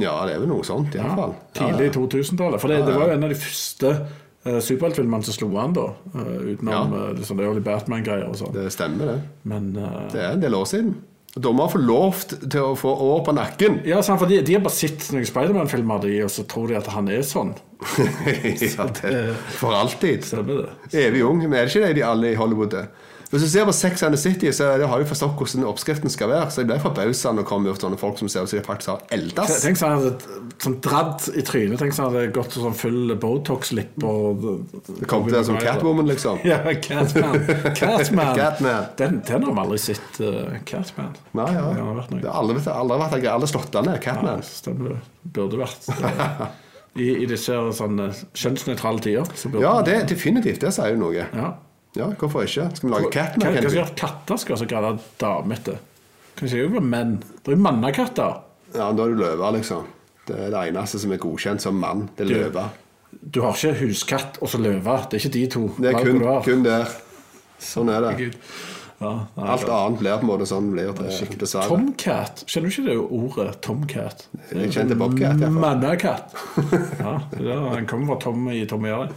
Ja, 0.00 0.12
det 0.24 0.36
er 0.36 0.42
vel 0.44 0.48
noe 0.48 0.64
sånt, 0.64 0.94
Ja, 0.96 1.02
iallfall. 1.10 1.34
tidlig 1.56 1.90
2000-tallet. 1.96 2.60
For 2.62 2.72
det, 2.72 2.78
det 2.86 2.94
var 2.94 3.10
jo 3.10 3.16
en 3.18 3.26
av 3.26 3.32
de 3.34 3.36
første 3.36 3.90
uh, 4.46 4.60
superheltfilmene 4.64 5.26
som 5.26 5.34
slo 5.36 5.50
han, 5.58 5.74
da. 5.76 5.88
Uh, 6.14 6.54
utenom 6.54 6.72
Ja. 6.72 6.84
eh, 7.02 7.10
det 7.18 7.26
sånne 7.28 7.44
early 7.44 7.60
Batman-greier 7.66 8.30
og 8.30 8.38
sånn. 8.40 8.54
Det 8.54 8.70
stemmer, 8.72 9.10
det. 9.12 9.18
Men 9.50 9.74
uh, 9.76 10.06
Det 10.14 10.22
er 10.22 10.30
en 10.38 10.44
del 10.46 10.56
år 10.56 10.64
siden. 10.70 10.94
Og 11.34 11.42
Dommere 11.42 11.72
får 11.72 11.82
lov 11.82 12.18
til 12.30 12.60
å 12.62 12.74
få 12.78 12.92
år 13.08 13.24
på 13.26 13.32
nakken. 13.34 13.80
ja, 13.88 13.98
sant, 14.06 14.20
for 14.20 14.30
de, 14.30 14.38
de 14.46 14.54
har 14.54 14.62
bare 14.62 14.76
sett 14.76 15.08
noen 15.10 15.26
Spiderman-filmer, 15.26 16.04
de, 16.04 16.12
og 16.22 16.30
så 16.30 16.44
tror 16.46 16.70
de 16.70 16.76
at 16.78 16.90
han 16.94 17.10
er 17.10 17.24
sånn. 17.26 17.50
ja, 18.62 18.86
det, 19.00 19.14
for 19.58 19.74
alltid. 19.74 20.28
Evig 20.94 21.24
ung. 21.26 21.42
Men 21.42 21.58
er 21.58 21.66
det 21.66 21.74
ikke 21.74 21.88
det 21.88 21.96
de 21.98 22.06
alle 22.06 22.30
i 22.30 22.38
Hollywood 22.38 22.78
er? 22.78 22.86
Hvis 23.34 23.42
du 23.42 23.48
ser 23.50 23.64
på 23.66 23.72
Sex 23.74 24.02
and 24.06 24.14
the 24.14 24.20
City, 24.20 24.46
så 24.54 24.68
er 24.70 24.78
det- 24.78 24.86
har 24.88 25.00
jeg 25.02 25.08
forstått 25.10 25.34
hvordan 25.40 25.64
oppskriften 25.66 26.10
skal 26.12 26.28
være. 26.30 26.50
Så 26.54 26.60
jeg 26.62 26.68
ble 26.70 26.76
forbausa 26.78 27.32
når 27.34 27.42
det 27.42 27.46
kom 27.50 27.66
ut 27.66 27.80
sånne 27.82 27.98
folk 27.98 28.18
som 28.20 28.28
ser 28.30 28.44
ut 28.46 28.48
som 28.52 28.58
de 28.60 28.64
faktisk 28.64 28.90
har 28.92 29.00
eldes. 29.16 29.56
Tenk 29.64 29.76
så 29.80 29.88
han 29.90 29.98
hadde 29.98 30.38
sånn 30.62 30.76
dradd 30.84 31.26
i 31.34 31.42
trynet. 31.42 31.78
Tenk 31.82 31.96
så 31.96 32.04
han 32.06 32.14
hadde 32.14 32.32
gått 32.36 32.54
sånn 32.54 32.76
full 32.78 33.10
Botox-lipp 33.18 34.04
og 34.06 34.44
Det 35.00 35.08
kom 35.10 35.26
til 35.28 35.44
som 35.44 35.58
Catwoman, 35.58 36.06
liksom. 36.06 36.38
Ja, 36.52 36.60
Catman. 36.78 37.40
Catman. 37.74 38.36
Catman. 38.38 38.86
Den, 38.96 39.20
den 39.26 39.42
har 39.42 39.52
vi 39.52 39.60
aldri 39.66 39.78
sett, 39.82 40.20
uh, 40.20 40.54
Catman. 40.64 41.16
Nei, 41.34 41.48
ja. 41.52 41.66
Det 41.74 41.82
har 41.82 41.94
vært 41.98 42.10
noe. 42.14 42.20
Det 42.22 42.30
har 42.30 42.38
aldri, 42.44 42.62
aldri 42.70 42.98
vært 43.02 43.18
jeg 43.18 43.26
har 43.32 43.38
aldri 43.40 43.50
slått 43.50 43.74
han. 43.80 43.84
Ja, 43.90 43.98
Catman. 43.98 44.42
stemmer 44.46 44.94
det. 44.94 45.00
Burde 45.34 45.58
vært. 45.58 45.90
Det. 45.90 46.48
I, 47.02 47.08
i 47.24 47.26
disse 47.26 47.50
sånne 47.74 48.12
kjønnsnøytrale 48.38 49.00
tider. 49.02 49.26
Så 49.34 49.50
Ja, 49.58 49.80
det 49.82 50.04
definitivt. 50.12 50.60
Det 50.62 50.70
sier 50.76 50.94
jo 50.94 51.00
noe. 51.08 51.24
ja. 51.34 51.54
Ja, 51.96 52.08
Hvorfor 52.18 52.42
ikke? 52.42 52.68
Skal 52.76 52.88
vi 52.88 52.92
lage 52.94 53.06
Hva, 53.08 53.12
Catman? 53.14 53.46
hva 53.46 53.54
Kennedy? 53.54 53.74
skal 53.76 53.94
katter 53.96 54.36
skal 54.42 54.56
så 54.58 54.66
grade 54.70 54.94
damete? 55.20 55.76
Kanskje 56.36 56.56
det 56.58 56.64
er 56.64 56.74
jo 56.74 56.80
menn. 56.82 57.12
Det 57.44 57.52
er 57.52 57.56
jo 57.56 57.62
mannekatter 57.62 58.40
Ja, 58.74 58.88
Da 58.92 59.04
er 59.04 59.12
du 59.14 59.20
løve, 59.20 59.52
liksom. 59.54 59.84
Det 60.26 60.34
er 60.40 60.50
det 60.50 60.62
eneste 60.72 60.98
som 60.98 61.12
er 61.12 61.20
godkjent 61.22 61.60
som 61.62 61.76
mann. 61.78 62.08
Det 62.16 62.24
er 62.26 62.28
Du- 62.32 62.34
løve. 62.40 62.64
Du 63.30 63.40
har 63.42 63.52
ikke 63.54 63.78
huskatt 63.86 64.38
og 64.42 64.48
så 64.48 64.58
løve. 64.58 64.96
Det 65.10 65.14
er 65.14 65.28
ikke 65.28 65.32
de 65.32 65.46
to. 65.46 65.68
Det 65.78 65.94
er 65.94 66.02
kun, 66.02 66.20
kun 66.42 66.62
der. 66.64 66.88
Sånn 67.60 67.88
er 67.88 68.00
det. 68.00 68.34
Ja, 69.00 69.26
nei, 69.36 69.46
Alt 69.50 69.68
annet 69.68 69.98
blir 70.00 70.18
på 70.18 70.22
en 70.24 70.26
måte 70.26 70.46
sånn 70.48 70.72
blir 70.72 70.92
det 70.94 71.38
dessverre. 71.38 71.68
Tomcat. 71.68 72.44
Kjenner 72.46 72.70
du 72.70 72.74
ikke 72.74 72.84
det 72.88 72.96
ordet 72.98 73.60
Tomcat? 73.62 74.26
Jeg 74.52 74.70
kjente 74.72 74.96
Bobcat, 74.98 75.38
iallfall. 75.38 75.60
Mannekatt. 75.60 76.34
Ja, 76.98 77.20
det 77.38 77.58
han 77.76 77.86
kommer 77.86 78.06
fra 78.14 78.20
Tom 78.26 78.48
i 78.50 78.64
Tom 78.66 78.84
og 78.84 78.90
Jerry. 78.90 79.08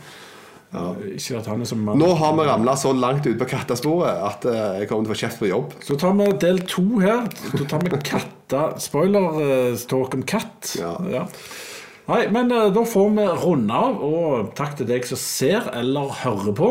Ikke 0.67 1.37
at 1.39 1.47
han 1.47 1.63
er 1.63 1.69
som 1.69 1.79
mann. 1.79 1.99
Nå 2.01 2.09
har 2.19 2.33
vi 2.35 2.47
ramla 2.47 2.73
så 2.79 2.91
langt 2.91 3.27
ut 3.27 3.37
på 3.39 3.47
kattesporet 3.47 4.19
at 4.27 4.47
eh, 4.49 4.81
jeg 4.81 4.89
kommer 4.89 5.07
til 5.07 5.13
å 5.13 5.15
få 5.15 5.21
kjeft 5.21 5.39
på 5.39 5.51
jobb. 5.51 5.77
Så 5.85 5.95
tar 5.99 6.17
vi 6.19 6.27
del 6.43 6.59
to 6.67 6.83
her. 6.99 7.23
Da 7.53 7.69
tar 7.71 7.85
vi 7.85 8.01
katta 8.03 8.65
Spoiler-talk 8.83 10.17
om 10.17 10.27
katt. 10.27 10.75
Ja. 10.77 11.23
Nei, 12.07 12.21
men 12.31 12.51
eh, 12.51 12.67
da 12.75 12.83
får 12.87 13.09
vi 13.15 13.29
runde 13.45 13.79
av, 13.79 14.03
og 14.03 14.51
takk 14.59 14.77
til 14.79 14.91
deg 14.91 15.07
som 15.07 15.19
ser 15.19 15.71
eller 15.75 16.11
hører 16.23 16.55
på. 16.55 16.69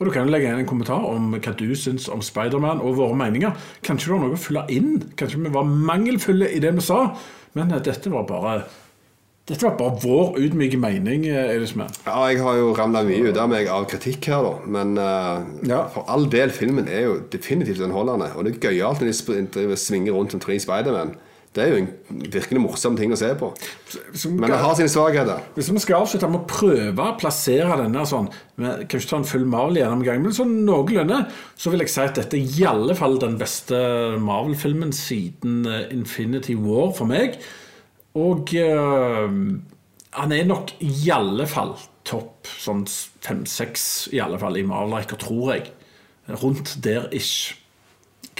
Og 0.00 0.08
du 0.08 0.12
kan 0.14 0.30
legge 0.32 0.48
igjen 0.48 0.62
en 0.62 0.68
kommentar 0.68 1.02
om 1.04 1.34
hva 1.34 1.52
du 1.58 1.66
syns 1.76 2.06
om 2.08 2.22
Spiderman 2.24 2.80
og 2.80 2.96
våre 2.96 3.18
meninger. 3.20 3.52
Kanskje 3.84 4.08
du 4.08 4.14
har 4.14 4.22
noe 4.22 4.38
å 4.38 4.40
fylle 4.40 4.62
inn? 4.72 4.94
Kanskje 5.20 5.42
vi 5.44 5.52
var 5.52 5.68
mangelfulle 5.68 6.48
i 6.50 6.62
det 6.62 6.72
vi 6.78 6.84
sa? 6.86 7.02
Men 7.58 7.74
eh, 7.74 7.82
dette 7.84 8.10
var 8.10 8.26
bare 8.26 8.62
Dette 9.48 9.66
var 9.66 9.78
bare 9.78 9.96
vår 10.02 10.36
ydmyke 10.38 10.78
mening, 10.78 11.24
eh, 11.26 11.54
Eidesmann. 11.54 11.90
Ja, 12.06 12.20
jeg 12.30 12.42
har 12.44 12.58
jo 12.60 12.74
ramla 12.76 13.02
mye 13.02 13.32
ut 13.32 13.40
av 13.40 13.48
meg 13.50 13.66
av 13.72 13.88
kritikk 13.90 14.28
her, 14.30 14.44
da. 14.46 14.52
Men 14.66 14.98
uh, 14.98 15.40
Ja. 15.66 15.86
for 15.88 16.04
all 16.08 16.28
del, 16.30 16.50
filmen 16.54 16.86
er 16.88 17.08
jo 17.08 17.16
definitivt 17.32 17.80
underholdende. 17.80 18.30
Og 18.36 18.44
det 18.44 18.54
er 18.56 18.70
gøyalt 18.70 19.00
når 19.00 19.10
de 19.10 19.76
svinger 19.76 20.14
rundt 20.14 20.36
som 20.36 20.40
tre 20.40 20.58
Spiderman. 20.60 21.16
Det 21.50 21.64
er 21.64 21.72
jo 21.72 21.78
en 21.80 22.26
virkelig 22.30 22.60
morsom 22.62 22.94
ting 22.94 23.10
å 23.10 23.16
se 23.18 23.32
på. 23.34 23.48
Som 24.14 24.36
Men 24.38 24.52
det 24.52 24.58
har 24.60 24.76
sine 24.78 24.90
svakheter. 24.92 25.40
Hvis 25.56 25.72
vi 25.72 25.80
skal 25.82 26.04
avslutte 26.04 26.28
med 26.30 26.44
å 26.44 26.46
prøve 26.46 27.06
å 27.10 27.16
plassere 27.18 27.74
denne 27.80 28.04
sånn 28.06 28.28
Vi 28.54 28.68
kan 28.86 29.00
ikke 29.00 29.08
ta 29.10 29.18
en 29.18 29.26
full 29.26 29.46
Marvel 29.50 29.80
gjennomgang, 29.80 30.22
men 30.22 30.36
sånn 30.36 30.52
noenlunde, 30.62 31.24
så 31.58 31.72
vil 31.72 31.82
jeg 31.82 31.90
si 31.90 32.04
at 32.04 32.20
dette 32.20 32.38
er 32.38 32.60
i 32.60 32.68
alle 32.70 32.94
fall 32.94 33.18
den 33.18 33.34
beste 33.40 33.80
Marvel-filmen 34.22 34.92
siden 34.94 35.64
eh, 35.66 35.88
Infinity 35.90 36.54
War 36.54 36.92
for 36.94 37.10
meg. 37.10 37.40
Og 38.18 38.50
uh, 38.58 39.30
han 40.18 40.32
er 40.34 40.48
nok 40.48 40.72
i 40.82 41.10
alle 41.14 41.46
fall 41.46 41.76
topp 42.08 42.48
sånn 42.58 42.82
fem-seks, 43.22 44.08
i 44.16 44.18
alle 44.24 44.38
fall 44.40 44.56
i 44.58 44.64
Marvel-rekker, 44.66 45.20
tror 45.20 45.52
jeg. 45.54 45.68
Rundt 46.40 46.76
der 46.82 47.06
ish. 47.14 47.54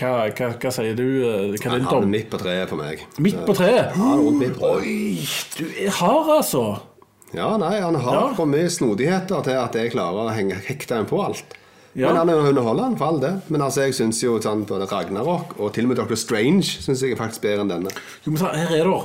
Hva, 0.00 0.30
hva, 0.32 0.48
hva 0.56 0.70
sier 0.72 0.94
du? 0.96 1.04
eh, 1.26 1.54
Hva 1.60 1.74
er 1.76 1.82
Han 1.84 2.04
er 2.06 2.08
midt 2.08 2.30
på 2.32 2.38
treet 2.40 2.70
for 2.70 2.80
meg. 2.80 3.02
Midt 3.20 3.40
på 3.46 3.54
treet? 3.58 3.94
Ja, 3.98 4.14
midt 4.32 4.54
på. 4.58 4.70
Oi, 4.78 5.26
du 5.58 5.64
er 5.84 5.90
hard, 5.98 6.30
altså. 6.38 6.62
Ja, 7.36 7.50
nei, 7.60 7.76
han 7.82 7.94
har 8.00 8.14
Ja. 8.16 8.34
for 8.34 8.48
mye 8.50 8.70
snodigheter 8.72 9.42
til 9.46 9.58
at 9.60 9.76
jeg 9.76 9.92
klarer 9.92 10.30
å 10.30 10.34
henge 10.34 10.56
hekte 10.66 10.96
ham 10.96 11.06
på 11.10 11.20
alt. 11.22 11.54
Ja. 11.94 12.08
Men 12.08 12.16
han 12.22 12.28
er 12.30 12.48
underholdende, 12.48 12.98
for 12.98 13.06
all 13.10 13.20
det. 13.20 13.32
Men 13.50 13.60
altså, 13.66 13.82
jeg 13.86 13.94
syns 13.98 14.22
jo 14.22 14.38
sånn, 14.42 14.64
både 14.66 14.86
Ragnarok 14.90 15.56
og 15.60 15.74
til 15.74 15.84
og 15.86 15.92
med 15.92 16.00
Dr. 16.00 16.16
Strange 16.18 16.62
synes 16.64 17.02
jeg 17.02 17.12
er 17.12 17.20
faktisk 17.20 17.42
bedre 17.44 17.66
enn 17.66 17.70
denne. 17.74 17.90
Jo, 18.24 18.32
men 18.32 18.40
her 18.46 18.72
er 18.80 18.86
det 18.88 19.00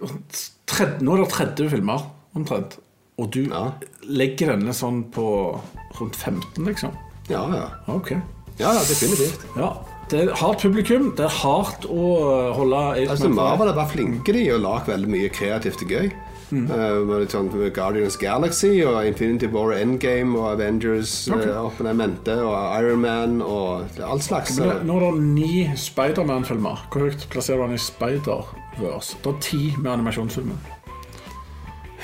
Nå 0.00 1.14
er 1.14 1.22
det 1.24 1.30
30 1.32 1.70
filmer, 1.70 2.06
omtrent. 2.36 2.78
Og 3.20 3.30
du 3.30 3.42
Ja. 3.50 3.72
legger 4.02 4.56
denne 4.56 4.72
sånn 4.72 5.04
på 5.12 5.60
rundt 6.00 6.16
15, 6.16 6.64
liksom. 6.64 6.92
Ja, 7.28 7.44
ja. 7.52 7.68
Ok. 7.86 8.12
Ja, 8.58 8.72
ja, 8.72 8.80
definitivt. 8.80 9.44
Ja. 9.56 9.72
Det 10.10 10.24
er 10.28 10.34
hardt 10.34 10.62
publikum. 10.64 11.12
Det 11.16 11.24
er 11.24 11.34
hardt 11.44 11.84
å 11.86 12.06
uh, 12.18 12.56
holde 12.56 12.80
Altså, 13.06 13.28
Marvel 13.30 13.68
er 13.70 13.76
bare 13.78 13.92
flinke 13.92 14.34
de 14.34 14.42
og 14.56 14.60
lage 14.64 14.90
veldig 14.90 15.08
mye 15.12 15.28
kreativt 15.30 15.84
og 15.84 15.92
gøy. 15.94 16.10
Mm. 16.50 16.64
Uh, 16.66 17.26
sånn 17.30 17.50
Guardians 17.72 18.16
Galaxy 18.18 18.80
og 18.82 19.04
Infinity 19.06 19.46
War 19.52 19.70
Endgame 19.76 20.34
og 20.34 20.48
Avengers 20.56 21.28
okay. 21.30 21.52
uh, 21.54 21.92
mente 21.94 22.34
og 22.42 22.56
Iron 22.80 23.04
Man 23.04 23.36
og 23.44 24.00
all 24.02 24.22
slags. 24.24 24.58
Nå- 24.58 24.66
er 24.72 25.06
det 25.12 25.12
ni 25.22 25.68
Spiderman-filmer. 25.78 26.88
Hvor 26.90 27.06
høyt 27.06 27.28
plasserer 27.30 27.62
du 27.62 27.70
den 27.70 27.78
i 27.78 27.84
Spider-Verse? 28.76 29.16
Det 29.24 29.26
er 29.34 29.40
ti 29.40 29.74
med 29.78 29.90
animasjonsfilmer. 29.92 30.56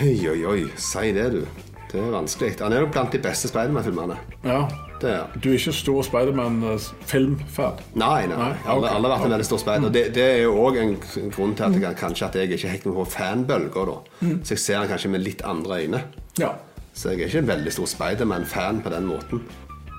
Oi, 0.03 0.29
oi, 0.29 0.45
oi. 0.45 0.65
Si 0.77 1.13
det, 1.13 1.31
du. 1.33 1.47
Det 1.93 2.01
er 2.03 2.11
vanskelig. 2.13 2.57
Han 2.61 2.73
er 2.73 2.81
jo 2.83 2.89
blant 2.93 3.13
de 3.15 3.19
beste 3.23 3.49
Spiderman-filmene. 3.49 4.17
Ja. 4.45 4.67
Det 5.01 5.11
er. 5.13 5.27
Du 5.43 5.49
er 5.51 5.55
ikke 5.59 5.73
stor 5.73 6.03
Spiderman-filmfan? 6.03 7.81
Nei, 7.95 8.27
nei. 8.27 8.37
Nei, 8.37 8.51
Okay. 8.51 8.65
har 8.67 8.97
alle 8.97 9.09
har 9.09 9.19
vært 9.19 9.25
en 9.27 9.31
veldig 9.37 9.45
stor 9.47 9.59
Spiderman. 9.63 9.85
Og 9.89 9.95
det, 9.95 10.05
det 10.15 10.23
er 10.25 10.43
jo 10.43 10.55
òg 10.67 10.77
en 10.83 10.95
grunn 11.31 11.55
til 11.57 11.65
at 11.65 11.81
jeg, 11.81 11.97
kanskje 11.97 12.27
at 12.27 12.35
jeg 12.41 12.51
ikke 12.53 12.69
er 12.69 12.73
meg 12.85 12.95
på 12.97 13.05
fanbølger. 13.15 13.87
da. 13.93 13.97
Mm. 14.21 14.39
Så 14.45 14.55
jeg 14.55 14.59
ser 14.59 14.79
han 14.83 14.89
kanskje 14.89 15.11
med 15.11 15.21
litt 15.25 15.43
andre 15.45 15.81
øyne. 15.85 16.03
Ja. 16.39 16.51
Så 16.97 17.11
jeg 17.13 17.21
er 17.21 17.27
ikke 17.31 17.39
en 17.45 17.49
veldig 17.55 17.73
stor 17.73 17.87
Spiderman-fan 17.87 18.81
på 18.83 18.89
den 18.93 19.07
måten. 19.07 19.43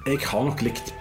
Jeg 0.08 0.20
har 0.28 0.44
nok 0.44 0.62
likt 0.62 0.94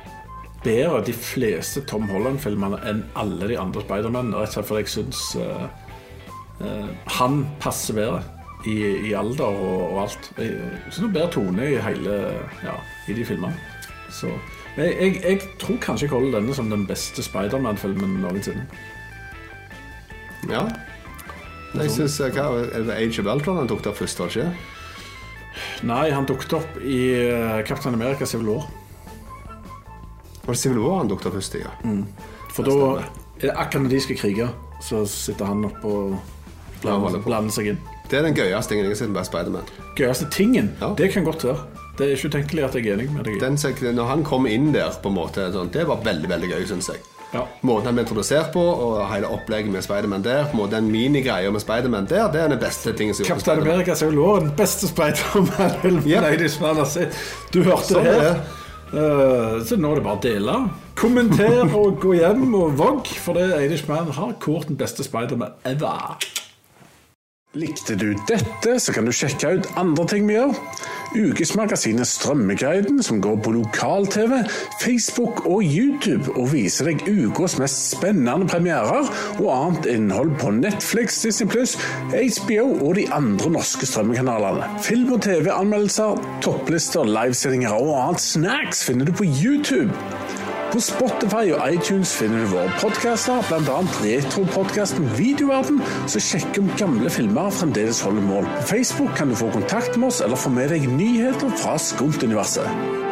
bedre 0.66 1.02
de 1.06 1.14
fleste 1.14 1.82
Tom 1.88 2.08
Holland-filmene 2.10 2.80
enn 2.90 3.04
alle 3.18 3.50
de 3.52 3.58
andre 3.60 3.84
Spiderman. 3.86 4.34
Rett 4.34 4.50
og 4.50 4.58
slett 4.58 4.70
fordi 4.70 4.82
jeg 4.84 4.94
syns 4.96 5.22
uh, 5.38 5.68
uh, 6.60 6.90
han 7.20 7.44
passer 7.62 7.96
bedre 7.96 8.24
i, 8.66 8.76
i 9.10 9.14
alder 9.16 9.46
og, 9.46 9.80
og 9.92 10.02
alt. 10.04 10.30
Jeg 10.40 10.58
syns 10.90 11.00
det 11.04 11.08
er 11.08 11.16
bedre 11.20 11.32
tone 11.38 11.70
i 11.70 11.80
hele 11.86 12.18
ja, 12.66 12.76
i 13.06 13.16
de 13.16 13.26
filmene. 13.26 13.54
Så 14.10 14.30
jeg, 14.76 14.92
jeg, 15.00 15.20
jeg 15.22 15.40
tror 15.60 15.78
kanskje 15.80 16.06
jeg 16.06 16.12
holder 16.12 16.38
denne 16.40 16.54
som 16.54 16.68
den 16.72 16.84
beste 16.88 17.24
Spiderman-filmen 17.24 18.18
noensinne. 18.20 18.66
Ja. 20.50 20.66
Jeg 21.76 21.90
synes, 21.90 22.20
eh, 22.20 22.32
hva, 22.32 22.48
er 22.64 22.84
det 22.86 22.96
Age 22.96 23.20
of 23.20 23.28
Ultron 23.32 23.58
han 23.60 23.68
tok 23.68 23.86
opp 23.90 23.98
først, 23.98 24.20
var 24.20 24.32
det 24.32 24.44
ikke? 24.44 24.74
Nei, 25.88 26.10
han 26.12 26.28
dukket 26.28 26.52
opp 26.56 26.76
i 26.84 27.00
eh, 27.18 27.62
Captain 27.68 27.96
America 27.96 28.28
Civil 28.28 28.52
War. 28.52 28.68
Var 30.46 30.54
det 30.54 30.60
Civil 30.60 30.78
War 30.84 30.98
han 31.02 31.08
dukket 31.10 31.26
opp 31.30 31.36
først 31.40 31.54
i? 31.58 31.62
Ja. 31.64 31.74
For 32.54 32.62
da 32.68 32.76
er 33.02 33.50
det 33.50 33.52
akkurat 33.56 33.82
når 33.86 33.90
de 33.96 34.00
skal 34.00 34.16
krige, 34.20 34.48
så 34.84 35.02
sitter 35.10 35.44
han 35.50 35.64
oppe 35.68 35.90
og 35.90 36.16
blander, 36.82 37.18
blander 37.24 37.52
seg 37.56 37.72
inn. 37.72 37.80
Det 38.06 38.20
er 38.20 38.22
den 38.28 38.36
gøyeste 38.38 38.70
tingen 38.70 38.86
jeg 38.86 38.92
har 38.94 39.00
sett 39.00 39.10
med 39.10 39.26
Spiderman. 39.26 39.72
Gøyeste 39.98 40.28
tingen, 40.30 40.70
Ja. 40.80 40.92
det 40.96 41.10
kan 41.12 41.24
godt 41.26 41.44
være. 41.44 41.58
Det 41.98 42.06
er 42.06 42.14
ikke 42.14 42.28
utenkelig 42.28 42.64
at 42.64 42.74
jeg 42.76 42.86
er 42.86 42.94
enig 42.98 43.10
med 43.10 43.24
deg. 43.24 43.40
Den, 43.40 43.96
når 43.96 44.04
han 44.06 44.22
kom 44.24 44.46
inn 44.46 44.72
der, 44.74 44.92
på 45.02 45.08
en 45.08 45.14
måte, 45.16 45.48
sånn, 45.52 45.70
det 45.72 45.86
var 45.88 45.96
veldig 46.04 46.28
veldig 46.28 46.50
gøy, 46.52 46.66
syns 46.68 46.88
jeg. 46.92 47.00
Ja. 47.32 47.40
Måten 47.66 47.88
han 47.88 47.96
ble 47.96 48.04
introdusert 48.04 48.52
på, 48.54 48.60
og 48.62 49.00
hele 49.10 49.26
opplegget 49.32 49.72
med 49.72 49.82
Spiderman 49.82 50.22
der, 50.22 50.44
på 50.44 50.54
en 50.54 50.60
måte 50.60 50.76
den 50.76 50.90
minigreia 50.92 51.50
med 51.50 51.60
Spiderman 51.64 52.06
der, 52.06 52.28
det 52.32 52.40
er 52.44 52.52
den 52.52 52.60
beste 52.62 52.92
tingen 52.92 53.14
som 53.16 53.26
Spiderman. 53.40 53.66
America 53.72 53.94
Civil 53.98 54.18
War, 54.20 54.38
den 54.44 54.52
beste 54.56 54.86
Spiderman-filmen 54.92 56.06
Yep. 56.12 57.16
Du 57.52 57.62
hørte 57.64 57.88
Sånn 57.96 58.04
det 58.06 58.14
er 58.14 58.22
her. 58.22 58.40
Eh, 58.94 59.64
så 59.66 59.76
nå 59.80 59.90
er 59.90 59.98
det 59.98 60.04
bare 60.06 60.18
å 60.18 60.22
dele. 60.22 60.56
Kommenter 60.96 61.74
og 61.74 61.98
gå 62.02 62.14
hjem 62.20 62.54
og 62.54 62.76
vogg, 62.78 63.10
for 63.22 63.38
det 63.38 63.48
Eidismann 63.58 64.12
har 64.14 64.36
kort 64.42 64.70
den 64.70 64.78
beste 64.78 65.04
Spiderman 65.06 65.56
ever. 65.66 66.16
Likte 67.56 67.96
du 67.98 68.10
dette, 68.28 68.76
så 68.82 68.92
kan 68.92 69.08
du 69.08 69.14
sjekke 69.16 69.56
ut 69.58 69.68
andre 69.80 70.04
ting 70.10 70.28
vi 70.28 70.36
gjør. 70.36 70.54
Ukesmagasinet 71.16 72.08
Strømmeguiden, 72.08 73.02
som 73.02 73.20
går 73.24 73.36
på 73.44 73.52
lokal-TV, 73.56 74.42
Facebook 74.82 75.46
og 75.46 75.62
YouTube, 75.64 76.32
og 76.36 76.52
viser 76.52 76.90
deg 76.90 77.04
ukas 77.08 77.56
mest 77.60 77.90
spennende 77.94 78.48
premierer 78.50 79.08
og 79.38 79.48
annet 79.50 79.88
innhold 79.94 80.34
på 80.40 80.52
Netflix, 80.58 81.22
Disney 81.24 81.48
Pluss, 81.50 81.76
HBO 82.12 82.66
og 82.86 82.96
de 83.00 83.06
andre 83.14 83.50
norske 83.56 83.88
strømmekanalene. 83.88 84.68
Film- 84.84 85.12
og 85.16 85.22
TV-anmeldelser, 85.26 86.20
topplister, 86.44 87.08
livesendinger 87.08 87.74
og 87.76 87.94
annet 88.02 88.24
snacks 88.24 88.84
finner 88.86 89.08
du 89.08 89.16
på 89.16 89.26
YouTube. 89.26 89.92
På 90.72 90.80
Spotify 90.82 91.52
og 91.54 91.62
iTunes 91.72 92.10
finner 92.18 92.42
du 92.42 92.50
våre 92.56 92.72
podkaster, 92.80 93.44
bl.a. 93.46 93.78
retropodkasten 94.02 95.08
Videoverden, 95.18 95.80
som 96.10 96.24
sjekker 96.26 96.64
om 96.64 96.72
gamle 96.80 97.12
filmer 97.12 97.54
fremdeles 97.54 98.02
holder 98.04 98.26
mål. 98.26 98.50
På 98.58 98.68
Facebook 98.74 99.14
kan 99.18 99.30
du 99.30 99.38
få 99.38 99.50
kontakt 99.54 99.96
med 99.96 100.10
oss 100.10 100.22
eller 100.26 100.40
få 100.40 100.52
med 100.52 100.74
deg 100.74 100.88
nyheter 100.90 101.54
fra 101.62 101.78
Skumt-universet. 101.80 103.05